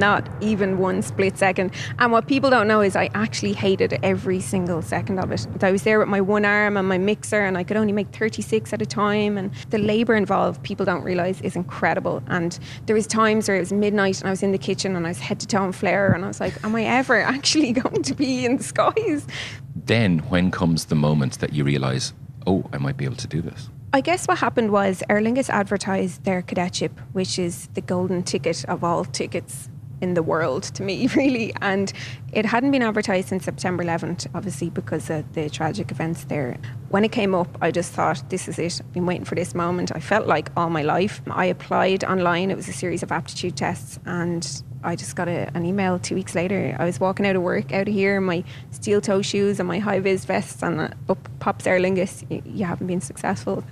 not 0.00 0.28
even 0.40 0.78
one 0.78 1.02
split 1.02 1.38
second. 1.38 1.70
And 2.00 2.10
what 2.10 2.26
people 2.26 2.50
don't 2.50 2.66
know 2.66 2.80
is 2.80 2.96
I 2.96 3.10
actually 3.14 3.52
hated 3.52 3.96
every 4.02 4.40
single 4.40 4.82
second 4.82 5.20
of 5.20 5.30
it. 5.30 5.46
I 5.62 5.70
was 5.70 5.84
there 5.84 6.00
with 6.00 6.08
my 6.08 6.20
one 6.20 6.44
arm 6.44 6.76
and 6.76 6.88
my 6.88 6.98
mixer, 6.98 7.42
and 7.42 7.56
I 7.56 7.62
could 7.62 7.76
only 7.76 7.92
make 7.92 8.08
36 8.08 8.72
at 8.72 8.82
a 8.82 8.86
time. 8.86 9.38
And 9.38 9.52
the 9.70 9.78
labour 9.78 10.16
involved, 10.16 10.62
people 10.64 10.84
don't 10.84 11.04
realise, 11.04 11.40
is 11.42 11.54
incredible. 11.54 12.22
And 12.26 12.58
there 12.86 12.96
was 12.96 13.06
times 13.06 13.46
where 13.46 13.56
it 13.56 13.60
was 13.60 13.72
midnight 13.72 14.20
and 14.20 14.26
I 14.26 14.30
was 14.30 14.42
in 14.42 14.50
the 14.50 14.58
kitchen 14.58 14.96
and 14.96 15.06
I 15.06 15.10
was 15.10 15.20
head 15.20 15.38
to 15.40 15.46
toe 15.46 15.64
in 15.64 15.72
flare, 15.72 16.12
and 16.12 16.24
I 16.24 16.28
was 16.28 16.40
like, 16.40 16.54
"Am 16.64 16.74
I 16.74 16.84
ever 16.84 17.20
actually 17.36 17.72
going 17.72 18.02
to 18.02 18.14
be 18.14 18.44
in 18.44 18.56
the 18.56 18.64
skies?" 18.64 19.26
Then, 19.86 20.18
when 20.30 20.50
comes 20.50 20.86
the 20.86 20.94
moment 20.94 21.38
that 21.38 21.52
you 21.52 21.62
realize, 21.64 22.12
"Oh, 22.46 22.64
I 22.72 22.78
might 22.78 22.96
be 22.96 23.04
able 23.04 23.16
to 23.16 23.28
do 23.28 23.40
this"? 23.42 23.68
I 23.92 24.00
guess 24.00 24.28
what 24.28 24.38
happened 24.38 24.70
was 24.70 25.02
Aer 25.08 25.20
Lingus 25.20 25.50
advertised 25.50 26.22
their 26.22 26.42
cadetship, 26.42 26.92
which 27.12 27.40
is 27.40 27.68
the 27.74 27.80
golden 27.80 28.22
ticket 28.22 28.64
of 28.66 28.84
all 28.84 29.04
tickets 29.04 29.68
in 30.00 30.14
the 30.14 30.22
world 30.22 30.62
to 30.62 30.82
me, 30.82 31.06
really. 31.16 31.52
And 31.60 31.92
it 32.32 32.46
hadn't 32.46 32.70
been 32.70 32.82
advertised 32.82 33.28
since 33.28 33.44
September 33.44 33.84
11th, 33.84 34.26
obviously, 34.34 34.70
because 34.70 35.10
of 35.10 35.32
the 35.34 35.50
tragic 35.50 35.90
events 35.90 36.24
there. 36.24 36.58
When 36.88 37.04
it 37.04 37.12
came 37.12 37.34
up, 37.34 37.58
I 37.60 37.70
just 37.70 37.92
thought, 37.92 38.22
this 38.30 38.48
is 38.48 38.58
it. 38.58 38.80
I've 38.80 38.92
been 38.92 39.06
waiting 39.06 39.24
for 39.24 39.34
this 39.34 39.54
moment. 39.54 39.92
I 39.94 40.00
felt 40.00 40.26
like 40.26 40.50
all 40.56 40.70
my 40.70 40.82
life. 40.82 41.20
I 41.30 41.46
applied 41.46 42.04
online, 42.04 42.50
it 42.50 42.56
was 42.56 42.68
a 42.68 42.72
series 42.72 43.02
of 43.02 43.12
aptitude 43.12 43.56
tests, 43.56 43.98
and 44.06 44.62
I 44.82 44.96
just 44.96 45.14
got 45.14 45.28
a, 45.28 45.50
an 45.54 45.66
email 45.66 45.98
two 45.98 46.14
weeks 46.14 46.34
later. 46.34 46.74
I 46.78 46.84
was 46.84 46.98
walking 46.98 47.26
out 47.26 47.36
of 47.36 47.42
work 47.42 47.72
out 47.72 47.86
of 47.86 47.94
here 47.94 48.20
my 48.20 48.42
steel 48.70 49.00
toe 49.00 49.22
shoes 49.22 49.60
and 49.60 49.68
my 49.68 49.78
high 49.78 50.00
vis 50.00 50.24
vests, 50.24 50.62
and 50.62 50.94
up 51.08 51.28
pops 51.38 51.66
Aer 51.66 51.78
Lingus. 51.78 52.24
You, 52.30 52.42
you 52.44 52.64
haven't 52.64 52.86
been 52.86 53.00
successful. 53.00 53.62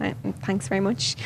Thanks 0.43 0.69
very 0.69 0.81
much. 0.81 1.17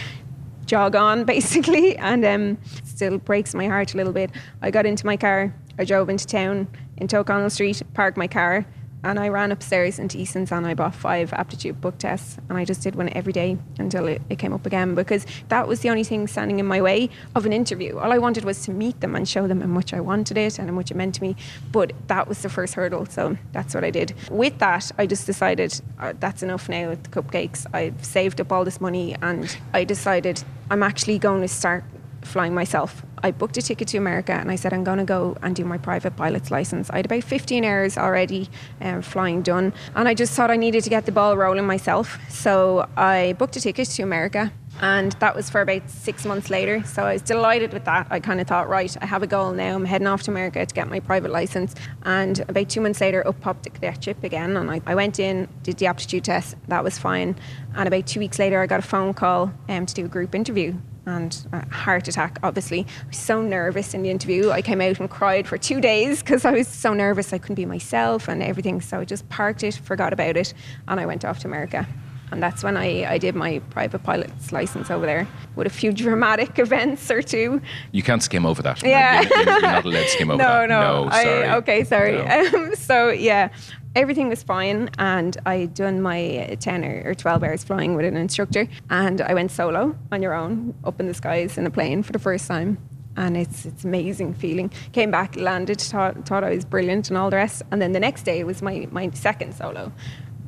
Jog 0.72 0.96
on, 0.96 1.24
basically, 1.26 1.98
and 1.98 2.24
um, 2.24 2.58
still 2.82 3.18
breaks 3.18 3.54
my 3.54 3.66
heart 3.68 3.92
a 3.92 3.96
little 3.98 4.12
bit. 4.14 4.30
I 4.62 4.70
got 4.70 4.86
into 4.86 5.04
my 5.04 5.18
car. 5.18 5.54
I 5.78 5.84
drove 5.84 6.08
into 6.08 6.26
town 6.26 6.66
into 6.96 7.18
O'Connell 7.18 7.50
Street, 7.50 7.82
parked 7.92 8.16
my 8.16 8.26
car, 8.26 8.64
and 9.04 9.18
I 9.18 9.28
ran 9.28 9.52
upstairs 9.52 9.98
into 9.98 10.18
Eason's 10.18 10.52
and 10.52 10.66
I 10.66 10.74
bought 10.74 10.94
five 10.94 11.32
aptitude 11.32 11.80
book 11.80 11.98
tests. 11.98 12.38
And 12.48 12.56
I 12.56 12.64
just 12.64 12.82
did 12.82 12.94
one 12.94 13.08
every 13.10 13.32
day 13.32 13.58
until 13.78 14.06
it, 14.06 14.22
it 14.30 14.38
came 14.38 14.52
up 14.52 14.66
again 14.66 14.94
because 14.94 15.26
that 15.48 15.66
was 15.66 15.80
the 15.80 15.90
only 15.90 16.04
thing 16.04 16.26
standing 16.26 16.60
in 16.60 16.66
my 16.66 16.80
way 16.80 17.10
of 17.34 17.46
an 17.46 17.52
interview. 17.52 17.98
All 17.98 18.12
I 18.12 18.18
wanted 18.18 18.44
was 18.44 18.64
to 18.64 18.70
meet 18.70 19.00
them 19.00 19.16
and 19.16 19.28
show 19.28 19.46
them 19.46 19.60
how 19.60 19.66
much 19.66 19.92
I 19.92 20.00
wanted 20.00 20.36
it 20.36 20.58
and 20.58 20.68
how 20.68 20.74
much 20.74 20.90
it 20.90 20.96
meant 20.96 21.14
to 21.16 21.22
me. 21.22 21.36
But 21.72 21.92
that 22.06 22.28
was 22.28 22.42
the 22.42 22.48
first 22.48 22.74
hurdle. 22.74 23.06
So 23.06 23.36
that's 23.52 23.74
what 23.74 23.84
I 23.84 23.90
did. 23.90 24.14
With 24.30 24.58
that, 24.58 24.90
I 24.98 25.06
just 25.06 25.26
decided 25.26 25.80
uh, 25.98 26.12
that's 26.20 26.42
enough 26.42 26.68
now 26.68 26.88
with 26.88 27.02
the 27.02 27.10
cupcakes. 27.10 27.66
I've 27.72 28.04
saved 28.04 28.40
up 28.40 28.52
all 28.52 28.64
this 28.64 28.80
money 28.80 29.16
and 29.20 29.56
I 29.74 29.84
decided 29.84 30.44
I'm 30.70 30.82
actually 30.82 31.18
going 31.18 31.42
to 31.42 31.48
start 31.48 31.84
flying 32.22 32.54
myself. 32.54 33.02
I 33.22 33.30
booked 33.30 33.56
a 33.56 33.62
ticket 33.62 33.88
to 33.88 33.98
America 33.98 34.32
and 34.32 34.50
I 34.50 34.56
said 34.56 34.72
I'm 34.72 34.84
going 34.84 34.98
to 34.98 35.04
go 35.04 35.36
and 35.42 35.54
do 35.54 35.64
my 35.64 35.78
private 35.78 36.16
pilot's 36.16 36.50
license. 36.50 36.90
I 36.90 36.96
had 36.96 37.06
about 37.06 37.22
15 37.22 37.64
hours 37.64 37.96
already 37.96 38.48
um, 38.80 39.02
flying 39.02 39.42
done, 39.42 39.72
and 39.94 40.08
I 40.08 40.14
just 40.14 40.34
thought 40.34 40.50
I 40.50 40.56
needed 40.56 40.82
to 40.84 40.90
get 40.90 41.06
the 41.06 41.12
ball 41.12 41.36
rolling 41.36 41.66
myself. 41.66 42.18
So 42.28 42.88
I 42.96 43.34
booked 43.38 43.56
a 43.56 43.60
ticket 43.60 43.88
to 43.88 44.02
America. 44.02 44.52
And 44.80 45.12
that 45.20 45.36
was 45.36 45.50
for 45.50 45.60
about 45.60 45.88
six 45.90 46.24
months 46.24 46.48
later. 46.48 46.82
So 46.84 47.04
I 47.04 47.12
was 47.12 47.22
delighted 47.22 47.72
with 47.72 47.84
that. 47.84 48.06
I 48.10 48.20
kind 48.20 48.40
of 48.40 48.46
thought, 48.46 48.68
right, 48.68 48.96
I 49.00 49.06
have 49.06 49.22
a 49.22 49.26
goal 49.26 49.52
now. 49.52 49.74
I'm 49.74 49.84
heading 49.84 50.06
off 50.06 50.22
to 50.24 50.30
America 50.30 50.64
to 50.64 50.74
get 50.74 50.88
my 50.88 50.98
private 50.98 51.30
license. 51.30 51.74
And 52.04 52.40
about 52.48 52.70
two 52.70 52.80
months 52.80 53.00
later, 53.00 53.24
up 53.26 53.38
popped 53.40 53.64
the 53.64 53.70
cadetship 53.70 54.24
again. 54.24 54.56
And 54.56 54.70
I, 54.70 54.80
I 54.86 54.94
went 54.94 55.20
in, 55.20 55.46
did 55.62 55.76
the 55.76 55.86
aptitude 55.86 56.24
test. 56.24 56.56
That 56.68 56.82
was 56.82 56.98
fine. 56.98 57.36
And 57.76 57.86
about 57.86 58.06
two 58.06 58.18
weeks 58.18 58.38
later, 58.38 58.60
I 58.60 58.66
got 58.66 58.80
a 58.80 58.82
phone 58.82 59.12
call 59.12 59.52
um, 59.68 59.86
to 59.86 59.94
do 59.94 60.06
a 60.06 60.08
group 60.08 60.34
interview 60.34 60.74
and 61.06 61.46
a 61.52 61.66
heart 61.74 62.06
attack, 62.08 62.38
obviously. 62.42 62.80
I 63.02 63.06
was 63.08 63.16
so 63.16 63.42
nervous 63.42 63.94
in 63.94 64.02
the 64.02 64.10
interview. 64.10 64.50
I 64.50 64.62
came 64.62 64.80
out 64.80 65.00
and 65.00 65.10
cried 65.10 65.48
for 65.48 65.58
two 65.58 65.80
days 65.80 66.22
because 66.22 66.44
I 66.44 66.52
was 66.52 66.68
so 66.68 66.92
nervous 66.94 67.32
I 67.32 67.38
couldn't 67.38 67.56
be 67.56 67.66
myself 67.66 68.28
and 68.28 68.42
everything. 68.42 68.80
So 68.80 69.00
I 69.00 69.04
just 69.04 69.28
parked 69.28 69.62
it, 69.64 69.74
forgot 69.74 70.12
about 70.12 70.36
it, 70.36 70.54
and 70.88 71.00
I 71.00 71.06
went 71.06 71.24
off 71.24 71.40
to 71.40 71.48
America. 71.48 71.86
And 72.30 72.42
that's 72.42 72.64
when 72.64 72.78
I, 72.78 73.04
I 73.12 73.18
did 73.18 73.34
my 73.34 73.58
private 73.68 74.04
pilot's 74.04 74.52
license 74.52 74.90
over 74.90 75.04
there 75.04 75.28
with 75.54 75.66
a 75.66 75.70
few 75.70 75.92
dramatic 75.92 76.58
events 76.58 77.10
or 77.10 77.20
two. 77.20 77.60
You 77.90 78.02
can't 78.02 78.22
skim 78.22 78.46
over 78.46 78.62
that. 78.62 78.82
Yeah. 78.82 79.20
You're, 79.20 79.28
you're- 79.38 79.44
you're 79.52 79.60
not 79.60 79.84
allowed 79.84 80.02
to 80.02 80.08
skim 80.08 80.30
over 80.30 80.38
no, 80.38 80.44
that. 80.48 80.68
no. 80.70 81.04
No, 81.04 81.08
I, 81.10 81.56
okay, 81.56 81.84
sorry. 81.84 82.12
No. 82.16 82.24
Um, 82.54 82.74
so, 82.76 83.10
yeah, 83.10 83.50
everything 83.94 84.28
was 84.28 84.42
fine, 84.42 84.90
and 84.98 85.36
I'd 85.46 85.74
done 85.74 86.00
my 86.02 86.56
10 86.60 86.84
or, 86.84 87.02
or 87.06 87.14
12 87.14 87.42
hours 87.42 87.64
flying 87.64 87.94
with 87.94 88.06
an 88.06 88.16
instructor, 88.16 88.68
and 88.90 89.20
I 89.20 89.34
went 89.34 89.50
solo 89.50 89.96
on 90.10 90.22
your 90.22 90.34
own 90.34 90.74
up 90.84 91.00
in 91.00 91.06
the 91.06 91.14
skies 91.14 91.58
in 91.58 91.66
a 91.66 91.70
plane 91.70 92.02
for 92.02 92.12
the 92.12 92.18
first 92.18 92.46
time. 92.48 92.78
And 93.14 93.36
it's 93.36 93.66
it's 93.66 93.84
amazing 93.84 94.32
feeling. 94.34 94.70
Came 94.92 95.10
back, 95.10 95.36
landed, 95.36 95.80
thought, 95.80 96.26
thought 96.26 96.44
I 96.44 96.50
was 96.50 96.64
brilliant 96.64 97.10
and 97.10 97.18
all 97.18 97.28
the 97.28 97.36
rest. 97.36 97.62
And 97.70 97.82
then 97.82 97.92
the 97.92 98.00
next 98.00 98.22
day 98.22 98.42
was 98.42 98.62
my, 98.62 98.88
my 98.90 99.10
second 99.10 99.54
solo. 99.54 99.92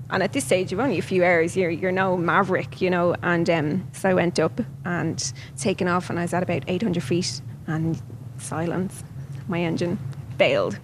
And 0.09 0.23
at 0.23 0.33
this 0.33 0.45
stage, 0.45 0.71
you've 0.71 0.81
only 0.81 0.99
a 0.99 1.03
few 1.03 1.25
hours. 1.25 1.57
You're 1.59 1.71
you're 1.71 1.93
no 1.93 2.17
maverick, 2.17 2.81
you 2.81 2.89
know. 2.89 3.17
And 3.23 3.51
um, 3.51 3.87
so 3.93 4.09
I 4.09 4.15
went 4.15 4.39
up 4.39 4.61
and 4.87 5.33
taken 5.59 5.89
off, 5.89 6.09
and 6.09 6.19
I 6.19 6.23
was 6.23 6.33
at 6.33 6.43
about 6.43 6.65
800 6.67 7.03
feet, 7.03 7.43
and 7.67 8.01
silence. 8.39 9.05
My 9.47 9.61
engine 9.61 9.99
failed, 10.39 10.79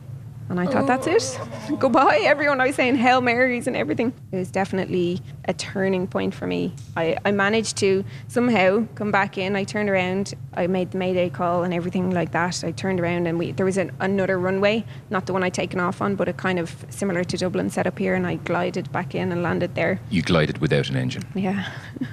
and 0.50 0.59
I 0.59 0.66
thought, 0.66 0.88
that's 0.88 1.07
it. 1.07 1.40
Goodbye, 1.78 2.19
everyone. 2.25 2.61
I 2.61 2.66
was 2.66 2.75
saying 2.76 2.97
Hail 2.97 3.21
Marys 3.21 3.69
and 3.69 3.76
everything. 3.76 4.12
It 4.33 4.37
was 4.37 4.50
definitely 4.50 5.23
a 5.45 5.54
turning 5.54 6.09
point 6.09 6.35
for 6.35 6.49
me. 6.49 6.75
I, 6.97 7.16
I 7.25 7.30
managed 7.30 7.76
to 7.78 8.04
somehow 8.26 8.85
come 8.97 9.12
back 9.12 9.38
in. 9.38 9.54
I 9.54 9.62
turned 9.62 9.88
around. 9.88 10.35
I 10.54 10.66
made 10.66 10.90
the 10.90 10.99
Mayday 10.99 11.30
call 11.30 11.62
and 11.62 11.73
everything 11.73 12.11
like 12.11 12.33
that. 12.33 12.64
I 12.64 12.73
turned 12.73 12.99
around 12.99 13.28
and 13.28 13.38
we 13.38 13.52
there 13.52 13.64
was 13.64 13.78
an, 13.78 13.92
another 14.00 14.40
runway, 14.40 14.85
not 15.09 15.26
the 15.26 15.33
one 15.33 15.45
I'd 15.45 15.54
taken 15.54 15.78
off 15.78 16.02
on, 16.02 16.16
but 16.16 16.28
a 16.28 16.33
kind 16.33 16.59
of 16.59 16.85
similar 16.90 17.23
to 17.23 17.37
Dublin 17.37 17.71
set 17.71 17.87
up 17.87 17.97
here. 17.97 18.16
And 18.16 18.26
I 18.26 18.35
glided 18.35 18.90
back 18.90 19.14
in 19.14 19.30
and 19.30 19.45
landed 19.45 19.76
there. 19.76 20.00
You 20.11 20.23
glided 20.23 20.59
without 20.59 20.90
an 20.90 20.97
engine. 20.97 21.23
Yeah. 21.35 21.71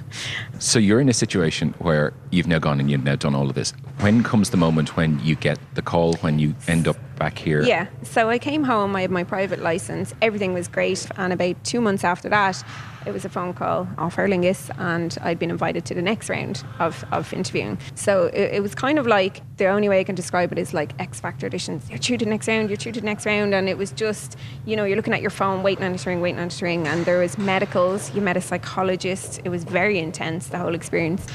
So 0.58 0.80
you're 0.80 1.00
in 1.00 1.08
a 1.08 1.14
situation 1.14 1.72
where 1.78 2.12
you've 2.30 2.48
now 2.48 2.58
gone 2.58 2.80
and 2.80 2.90
you've 2.90 3.04
now 3.04 3.14
done 3.14 3.34
all 3.34 3.48
of 3.48 3.54
this. 3.54 3.72
When 4.00 4.24
comes 4.24 4.50
the 4.50 4.56
moment 4.56 4.96
when 4.96 5.20
you 5.20 5.36
get 5.36 5.58
the 5.74 5.82
call, 5.82 6.14
when 6.14 6.40
you 6.40 6.54
end 6.66 6.88
up 6.88 6.96
back 7.16 7.38
here? 7.38 7.62
Yeah. 7.62 7.86
So 8.02 8.27
I 8.28 8.38
came 8.38 8.64
home, 8.64 8.94
I 8.96 9.02
had 9.02 9.10
my 9.10 9.24
private 9.24 9.60
license, 9.60 10.14
everything 10.22 10.54
was 10.54 10.68
great. 10.68 11.06
And 11.16 11.32
about 11.32 11.62
two 11.64 11.80
months 11.80 12.04
after 12.04 12.28
that, 12.28 12.62
it 13.06 13.12
was 13.12 13.24
a 13.24 13.28
phone 13.28 13.54
call 13.54 13.88
off 13.96 14.18
Aer 14.18 14.28
Lingus, 14.28 14.70
and 14.78 15.16
I'd 15.22 15.38
been 15.38 15.50
invited 15.50 15.84
to 15.86 15.94
the 15.94 16.02
next 16.02 16.28
round 16.28 16.62
of, 16.78 17.04
of 17.10 17.32
interviewing. 17.32 17.78
So 17.94 18.26
it, 18.26 18.54
it 18.54 18.62
was 18.62 18.74
kind 18.74 18.98
of 18.98 19.06
like 19.06 19.40
the 19.56 19.66
only 19.66 19.88
way 19.88 20.00
I 20.00 20.04
can 20.04 20.14
describe 20.14 20.52
it 20.52 20.58
is 20.58 20.74
like 20.74 20.92
X 21.00 21.20
Factor 21.20 21.48
auditions. 21.48 21.88
You're 21.88 21.98
through 21.98 22.18
to 22.18 22.24
the 22.24 22.30
next 22.30 22.48
round, 22.48 22.68
you're 22.68 22.76
through 22.76 22.92
to 22.92 23.00
the 23.00 23.06
next 23.06 23.24
round. 23.24 23.54
And 23.54 23.68
it 23.68 23.78
was 23.78 23.92
just, 23.92 24.36
you 24.66 24.76
know, 24.76 24.84
you're 24.84 24.96
looking 24.96 25.14
at 25.14 25.22
your 25.22 25.30
phone, 25.30 25.62
waiting 25.62 25.84
on 25.84 25.92
a 25.92 25.98
string, 25.98 26.20
waiting 26.20 26.40
on 26.40 26.48
a 26.48 26.50
string. 26.50 26.86
And 26.86 27.04
there 27.06 27.18
was 27.18 27.38
medicals, 27.38 28.14
you 28.14 28.20
met 28.20 28.36
a 28.36 28.40
psychologist. 28.40 29.40
It 29.44 29.48
was 29.48 29.64
very 29.64 29.98
intense, 29.98 30.48
the 30.48 30.58
whole 30.58 30.74
experience. 30.74 31.26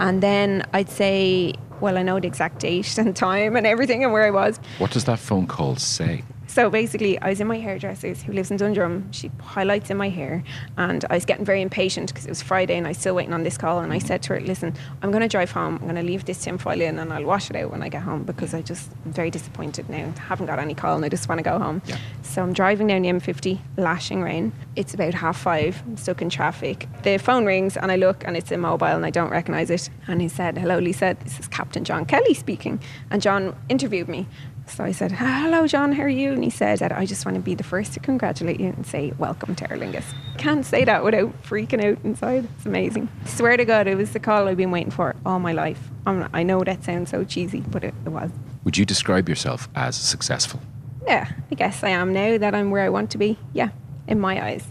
And 0.00 0.22
then 0.22 0.66
I'd 0.72 0.90
say, 0.90 1.54
well, 1.80 1.96
I 1.96 2.02
know 2.02 2.18
the 2.18 2.26
exact 2.26 2.60
date 2.60 2.98
and 2.98 3.14
time 3.14 3.56
and 3.56 3.66
everything 3.66 4.02
and 4.04 4.12
where 4.12 4.24
I 4.24 4.30
was. 4.30 4.58
What 4.78 4.90
does 4.90 5.04
that 5.04 5.18
phone 5.18 5.46
call 5.46 5.76
say? 5.76 6.24
So 6.50 6.68
basically, 6.68 7.16
I 7.20 7.28
was 7.28 7.40
in 7.40 7.46
my 7.46 7.58
hairdresser's 7.58 8.22
who 8.22 8.32
lives 8.32 8.50
in 8.50 8.56
Dundrum. 8.56 9.12
She 9.12 9.30
highlights 9.40 9.88
in 9.88 9.96
my 9.96 10.08
hair, 10.08 10.42
and 10.76 11.04
I 11.08 11.14
was 11.14 11.24
getting 11.24 11.44
very 11.44 11.62
impatient 11.62 12.08
because 12.08 12.26
it 12.26 12.28
was 12.28 12.42
Friday 12.42 12.76
and 12.76 12.88
I 12.88 12.90
was 12.90 12.98
still 12.98 13.14
waiting 13.14 13.32
on 13.32 13.44
this 13.44 13.56
call. 13.56 13.78
And 13.78 13.92
I 13.92 14.00
mm. 14.00 14.02
said 14.04 14.20
to 14.24 14.34
her, 14.34 14.40
"Listen, 14.40 14.74
I'm 15.00 15.12
going 15.12 15.22
to 15.22 15.28
drive 15.28 15.52
home. 15.52 15.76
I'm 15.76 15.82
going 15.82 15.94
to 15.94 16.02
leave 16.02 16.24
this 16.24 16.42
tinfoil 16.42 16.80
in, 16.80 16.98
and 16.98 17.12
I'll 17.12 17.24
wash 17.24 17.50
it 17.50 17.56
out 17.56 17.70
when 17.70 17.84
I 17.84 17.88
get 17.88 18.02
home 18.02 18.24
because 18.24 18.52
I 18.52 18.62
just 18.62 18.90
am 19.06 19.12
very 19.12 19.30
disappointed 19.30 19.88
now. 19.88 20.12
I 20.16 20.20
haven't 20.22 20.46
got 20.46 20.58
any 20.58 20.74
call, 20.74 20.96
and 20.96 21.04
I 21.04 21.08
just 21.08 21.28
want 21.28 21.38
to 21.38 21.44
go 21.44 21.56
home." 21.56 21.82
Yeah. 21.86 21.98
So 22.22 22.42
I'm 22.42 22.52
driving 22.52 22.88
down 22.88 23.02
the 23.02 23.10
M50, 23.10 23.60
lashing 23.76 24.20
rain. 24.20 24.52
It's 24.74 24.92
about 24.92 25.14
half 25.14 25.38
five. 25.38 25.80
I'm 25.86 25.96
stuck 25.96 26.20
in 26.20 26.30
traffic. 26.30 26.88
The 27.04 27.18
phone 27.18 27.46
rings, 27.46 27.76
and 27.76 27.92
I 27.92 27.96
look, 27.96 28.24
and 28.26 28.36
it's 28.36 28.50
a 28.50 28.58
mobile, 28.58 28.86
and 28.86 29.06
I 29.06 29.10
don't 29.10 29.30
recognise 29.30 29.70
it. 29.70 29.88
And 30.08 30.20
he 30.20 30.28
said, 30.28 30.58
"Hello, 30.58 30.80
Lisa. 30.80 31.16
This 31.22 31.38
is 31.38 31.46
Captain 31.46 31.84
John 31.84 32.06
Kelly 32.06 32.34
speaking." 32.34 32.80
And 33.08 33.22
John 33.22 33.54
interviewed 33.68 34.08
me. 34.08 34.26
So 34.70 34.84
I 34.84 34.92
said, 34.92 35.10
Hello, 35.10 35.66
John, 35.66 35.90
how 35.92 36.04
are 36.04 36.08
you? 36.08 36.32
And 36.32 36.44
he 36.44 36.50
said 36.50 36.80
I 36.80 37.04
just 37.04 37.26
want 37.26 37.34
to 37.34 37.40
be 37.40 37.54
the 37.56 37.64
first 37.64 37.92
to 37.94 38.00
congratulate 38.00 38.60
you 38.60 38.68
and 38.68 38.86
say, 38.86 39.12
Welcome 39.18 39.56
to 39.56 39.70
Aer 39.70 39.76
Lingus. 39.76 40.04
Can't 40.38 40.64
say 40.64 40.84
that 40.84 41.02
without 41.02 41.42
freaking 41.42 41.84
out 41.84 41.98
inside. 42.04 42.46
It's 42.56 42.66
amazing. 42.66 43.08
I 43.24 43.28
Swear 43.28 43.56
to 43.56 43.64
God, 43.64 43.88
it 43.88 43.96
was 43.96 44.12
the 44.12 44.20
call 44.20 44.46
I've 44.46 44.56
been 44.56 44.70
waiting 44.70 44.92
for 44.92 45.16
all 45.26 45.40
my 45.40 45.52
life. 45.52 45.90
I'm 46.06 46.20
not, 46.20 46.30
I 46.32 46.44
know 46.44 46.62
that 46.62 46.84
sounds 46.84 47.10
so 47.10 47.24
cheesy, 47.24 47.60
but 47.60 47.82
it, 47.82 47.94
it 48.06 48.10
was. 48.10 48.30
Would 48.62 48.78
you 48.78 48.84
describe 48.84 49.28
yourself 49.28 49.68
as 49.74 49.96
successful? 49.96 50.60
Yeah, 51.04 51.32
I 51.50 51.54
guess 51.56 51.82
I 51.82 51.88
am 51.90 52.12
now 52.12 52.38
that 52.38 52.54
I'm 52.54 52.70
where 52.70 52.84
I 52.84 52.90
want 52.90 53.10
to 53.10 53.18
be. 53.18 53.38
Yeah, 53.52 53.70
in 54.06 54.20
my 54.20 54.42
eyes. 54.42 54.64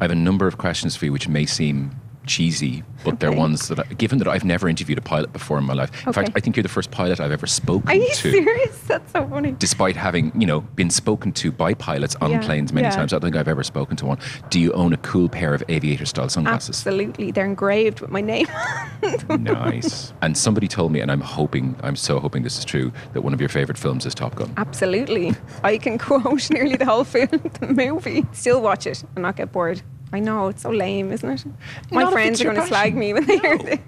I 0.00 0.04
have 0.04 0.10
a 0.10 0.16
number 0.16 0.46
of 0.46 0.56
questions 0.56 0.96
for 0.96 1.04
you 1.04 1.12
which 1.12 1.28
may 1.28 1.44
seem 1.44 1.90
cheesy, 2.26 2.82
but 3.04 3.20
they're 3.20 3.30
Okay. 3.30 3.38
ones 3.38 3.68
that, 3.68 3.78
I, 3.80 3.84
given 3.94 4.18
that 4.18 4.28
I've 4.28 4.44
never 4.44 4.68
interviewed 4.68 4.98
a 4.98 5.02
pilot 5.02 5.32
before 5.32 5.58
in 5.58 5.64
my 5.64 5.74
life. 5.74 5.90
In 6.06 6.12
fact, 6.12 6.30
I 6.36 6.40
think 6.40 6.56
you're 6.56 6.62
the 6.62 6.68
first 6.68 6.90
pilot 6.90 7.20
I've 7.20 7.32
ever 7.32 7.46
spoken 7.46 7.86
to. 7.86 7.92
Are 7.92 7.96
you 7.96 8.08
to. 8.14 8.30
serious? 8.30 8.78
That's 8.86 9.12
so 9.12 9.26
funny. 9.28 9.52
Despite 9.58 9.96
having, 9.96 10.32
you 10.40 10.46
know, 10.46 10.60
been 10.60 10.90
spoken 10.90 11.32
to 11.32 11.50
by 11.52 11.74
pilots 11.74 12.14
on 12.20 12.30
Yeah, 12.30 12.40
planes 12.42 12.72
many 12.72 12.86
yeah. 12.86 12.90
times, 12.96 13.12
I 13.12 13.16
don't 13.16 13.22
think 13.22 13.36
I've 13.36 13.48
ever 13.48 13.62
spoken 13.64 13.96
to 13.98 14.06
one. 14.06 14.18
Do 14.50 14.60
you 14.60 14.72
own 14.72 14.92
a 14.92 14.96
cool 14.98 15.28
pair 15.28 15.54
of 15.54 15.62
aviator-style 15.68 16.28
sunglasses? 16.28 16.76
Absolutely. 16.86 17.30
They're 17.32 17.44
engraved 17.44 18.00
with 18.00 18.10
my 18.10 18.20
name. 18.20 18.46
nice. 19.28 20.12
And 20.22 20.36
somebody 20.36 20.68
told 20.68 20.92
me, 20.92 21.00
and 21.00 21.10
I'm 21.10 21.20
hoping, 21.20 21.74
I'm 21.82 21.96
so 21.96 22.20
hoping 22.20 22.42
this 22.44 22.56
is 22.58 22.64
true, 22.64 22.92
that 23.12 23.22
one 23.22 23.34
of 23.34 23.40
your 23.40 23.48
favorite 23.48 23.76
films 23.76 24.06
is 24.06 24.14
Top 24.14 24.36
Gun. 24.36 24.52
Absolutely. 24.56 25.34
I 25.64 25.78
can 25.78 25.98
quote 25.98 26.48
nearly 26.50 26.76
the 26.76 26.84
whole 26.84 27.02
film, 27.04 27.28
the 27.60 27.66
movie. 27.66 28.24
Still 28.32 28.60
watch 28.62 28.86
it 28.86 29.02
and 29.16 29.22
not 29.22 29.34
get 29.36 29.50
bored. 29.50 29.82
I 30.12 30.20
know, 30.20 30.48
it's 30.48 30.62
so 30.62 30.70
lame, 30.70 31.10
isn't 31.12 31.28
it? 31.28 31.44
My 31.90 32.02
Not 32.02 32.08
if 32.08 32.12
friends 32.12 32.40
are 32.40 32.44
your 32.44 32.52
going 32.54 32.64
to 32.64 32.68
slag 32.68 32.94
me 32.94 33.12
when 33.14 33.24
they 33.24 33.38
hear 33.38 33.58
this. 33.58 33.80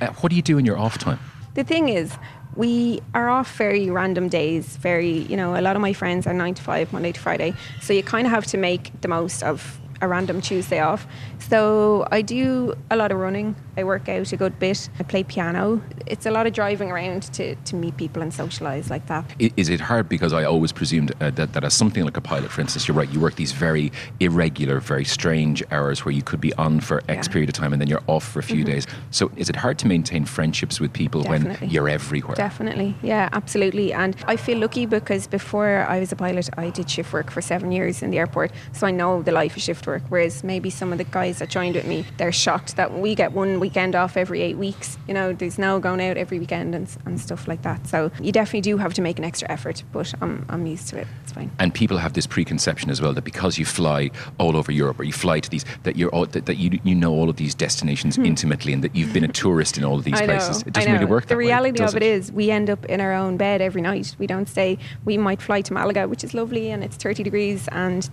Uh, 0.00 0.08
what 0.20 0.28
do 0.30 0.36
you 0.36 0.42
do 0.42 0.58
in 0.58 0.66
your 0.66 0.78
off 0.78 0.98
time? 0.98 1.18
the 1.54 1.64
thing 1.64 1.88
is, 1.88 2.16
we 2.54 3.00
are 3.14 3.28
off 3.28 3.56
very 3.56 3.90
random 3.90 4.28
days. 4.28 4.76
Very, 4.76 5.10
you 5.10 5.36
know, 5.36 5.56
a 5.56 5.62
lot 5.62 5.74
of 5.76 5.82
my 5.82 5.92
friends 5.92 6.26
are 6.26 6.34
nine 6.34 6.54
to 6.54 6.62
five, 6.62 6.92
Monday 6.92 7.12
to 7.12 7.20
Friday. 7.20 7.54
So 7.80 7.92
you 7.92 8.02
kind 8.02 8.26
of 8.26 8.32
have 8.32 8.46
to 8.46 8.56
make 8.58 8.92
the 9.00 9.08
most 9.08 9.42
of 9.42 9.78
a 10.00 10.08
random 10.08 10.40
Tuesday 10.40 10.80
off. 10.80 11.06
So 11.38 12.06
I 12.10 12.22
do 12.22 12.74
a 12.90 12.96
lot 12.96 13.10
of 13.12 13.18
running. 13.18 13.56
I 13.76 13.84
work 13.84 14.08
out 14.08 14.32
a 14.32 14.36
good 14.36 14.58
bit. 14.58 14.88
I 14.98 15.02
play 15.02 15.22
piano. 15.24 15.80
It's 16.06 16.26
a 16.26 16.30
lot 16.30 16.46
of 16.46 16.52
driving 16.52 16.90
around 16.90 17.22
to, 17.34 17.54
to 17.54 17.76
meet 17.76 17.96
people 17.96 18.22
and 18.22 18.32
socialise 18.32 18.90
like 18.90 19.06
that. 19.06 19.24
Is 19.38 19.68
it 19.68 19.80
hard 19.80 20.08
because 20.08 20.32
I 20.32 20.44
always 20.44 20.72
presumed 20.72 21.12
uh, 21.20 21.30
that, 21.30 21.52
that 21.52 21.64
as 21.64 21.74
something 21.74 22.04
like 22.04 22.16
a 22.16 22.20
pilot, 22.20 22.50
for 22.50 22.60
instance, 22.60 22.88
you're 22.88 22.96
right, 22.96 23.08
you 23.10 23.20
work 23.20 23.36
these 23.36 23.52
very 23.52 23.92
irregular, 24.20 24.80
very 24.80 25.04
strange 25.04 25.62
hours 25.70 26.04
where 26.04 26.12
you 26.12 26.22
could 26.22 26.40
be 26.40 26.52
on 26.54 26.80
for 26.80 26.98
X 26.98 27.06
Yeah. 27.08 27.14
Mm-hmm. 27.20 27.32
period 27.32 27.48
of 27.50 27.54
time 27.54 27.72
and 27.72 27.80
then 27.80 27.88
you're 27.88 28.02
off 28.06 28.26
for 28.26 28.38
a 28.38 28.42
few 28.42 28.64
days. 28.64 28.86
So 29.10 29.30
is 29.36 29.48
it 29.48 29.56
hard 29.56 29.78
to 29.80 29.86
maintain 29.86 30.24
friendships 30.24 30.80
with 30.80 30.92
people 30.92 31.22
when 31.24 31.56
you're 31.62 31.88
everywhere? 31.88 32.34
Definitely, 32.36 32.94
yeah, 33.02 33.28
absolutely. 33.32 33.92
And 33.92 34.16
I 34.26 34.36
feel 34.36 34.58
lucky 34.58 34.86
because 34.86 35.26
before 35.26 35.86
I 35.88 36.00
was 36.00 36.12
a 36.12 36.16
pilot, 36.16 36.48
I 36.56 36.70
did 36.70 36.90
shift 36.90 37.12
work 37.12 37.30
for 37.30 37.40
seven 37.40 37.72
years 37.72 38.02
in 38.02 38.10
the 38.10 38.18
airport, 38.18 38.52
so 38.72 38.86
I 38.86 38.90
know 38.90 39.22
the 39.22 39.32
life 39.32 39.56
of 39.56 39.62
shift 39.62 39.86
work. 39.88 40.02
Whereas 40.08 40.44
maybe 40.44 40.70
some 40.70 40.92
of 40.92 40.98
the 40.98 41.04
guys 41.04 41.38
that 41.40 41.48
joined 41.50 41.74
with 41.74 41.86
me, 41.86 42.04
they're 42.16 42.30
shocked 42.32 42.76
that 42.76 42.92
we 42.98 43.14
get 43.14 43.32
one 43.32 43.58
weekend 43.60 43.94
off 43.94 44.16
every 44.16 44.40
eight 44.42 44.56
weeks. 44.56 44.96
You 45.08 45.14
know, 45.14 45.32
there's 45.32 45.58
no 45.58 45.80
going 45.80 46.00
out 46.00 46.16
every 46.16 46.38
weekend 46.38 46.74
and, 46.74 46.88
and 47.04 47.20
stuff 47.20 47.48
like 47.48 47.62
that. 47.62 47.86
So 47.86 48.10
you 48.20 48.30
definitely 48.32 48.60
do 48.60 48.76
have 48.76 48.94
to 48.94 49.02
make 49.02 49.18
an 49.18 49.24
extra 49.24 49.50
effort, 49.50 49.82
but 49.92 50.12
I'm, 50.20 50.44
I'm 50.48 50.66
used 50.66 50.88
to 50.88 50.98
it. 50.98 51.06
It's 51.24 51.32
fine. 51.32 51.50
And 51.58 51.74
people 51.74 51.98
have 51.98 52.12
this 52.12 52.26
preconception 52.26 52.90
as 52.90 53.00
well 53.00 53.12
that 53.14 53.24
because 53.24 53.58
you 53.58 53.64
fly 53.64 54.10
all 54.38 54.56
over 54.56 54.70
Europe 54.70 55.00
or 55.00 55.04
you 55.04 55.12
fly 55.12 55.40
to 55.40 55.50
these, 55.50 55.64
that 55.82 55.96
you're 55.96 56.10
all, 56.10 56.26
that, 56.26 56.46
that 56.46 56.56
you 56.56 56.78
you 56.84 56.94
know 56.94 57.12
all 57.12 57.28
of 57.30 57.36
these 57.36 57.54
destinations 57.54 58.18
intimately 58.18 58.72
and 58.72 58.84
that 58.84 58.94
you've 58.94 59.12
been 59.12 59.24
a 59.24 59.28
tourist 59.28 59.78
in 59.78 59.84
all 59.84 59.98
of 59.98 60.04
these 60.08 60.18
Hmm. 60.18 60.24
I 60.24 60.26
know, 60.26 60.32
places. 60.38 60.62
It 60.62 60.68
I 60.68 60.70
doesn't 60.70 60.92
know. 60.92 60.98
really 61.00 61.10
work 61.10 61.24
The 61.24 61.28
that 61.30 61.38
way, 61.38 61.44
reality 61.44 61.78
does 61.78 61.94
of 61.94 62.02
it 62.02 62.06
is, 62.06 62.30
we 62.32 62.50
end 62.50 62.68
up 62.70 62.84
in 62.86 63.00
our 63.00 63.12
own 63.12 63.36
bed 63.36 63.60
every 63.60 63.82
night. 63.82 64.14
We 64.18 64.26
don't 64.26 64.48
stay. 64.48 64.78
We 65.04 65.16
might 65.16 65.40
fly 65.40 65.60
to 65.62 65.72
Malaga, 65.72 66.06
which 66.08 66.24
is 66.24 66.34
lovely, 66.34 66.70
and 66.70 66.82
it's 66.84 66.96
30 66.96 67.22
degrees, 67.22 67.68
and 67.72 68.08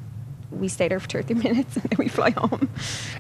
we 0.52 0.68
stay 0.68 0.88
there 0.88 1.00
for 1.00 1.08
30 1.08 1.34
minutes, 1.46 1.76
and 1.76 1.84
then 1.86 1.98
we 1.98 2.08
fly 2.08 2.32
home. 2.32 2.70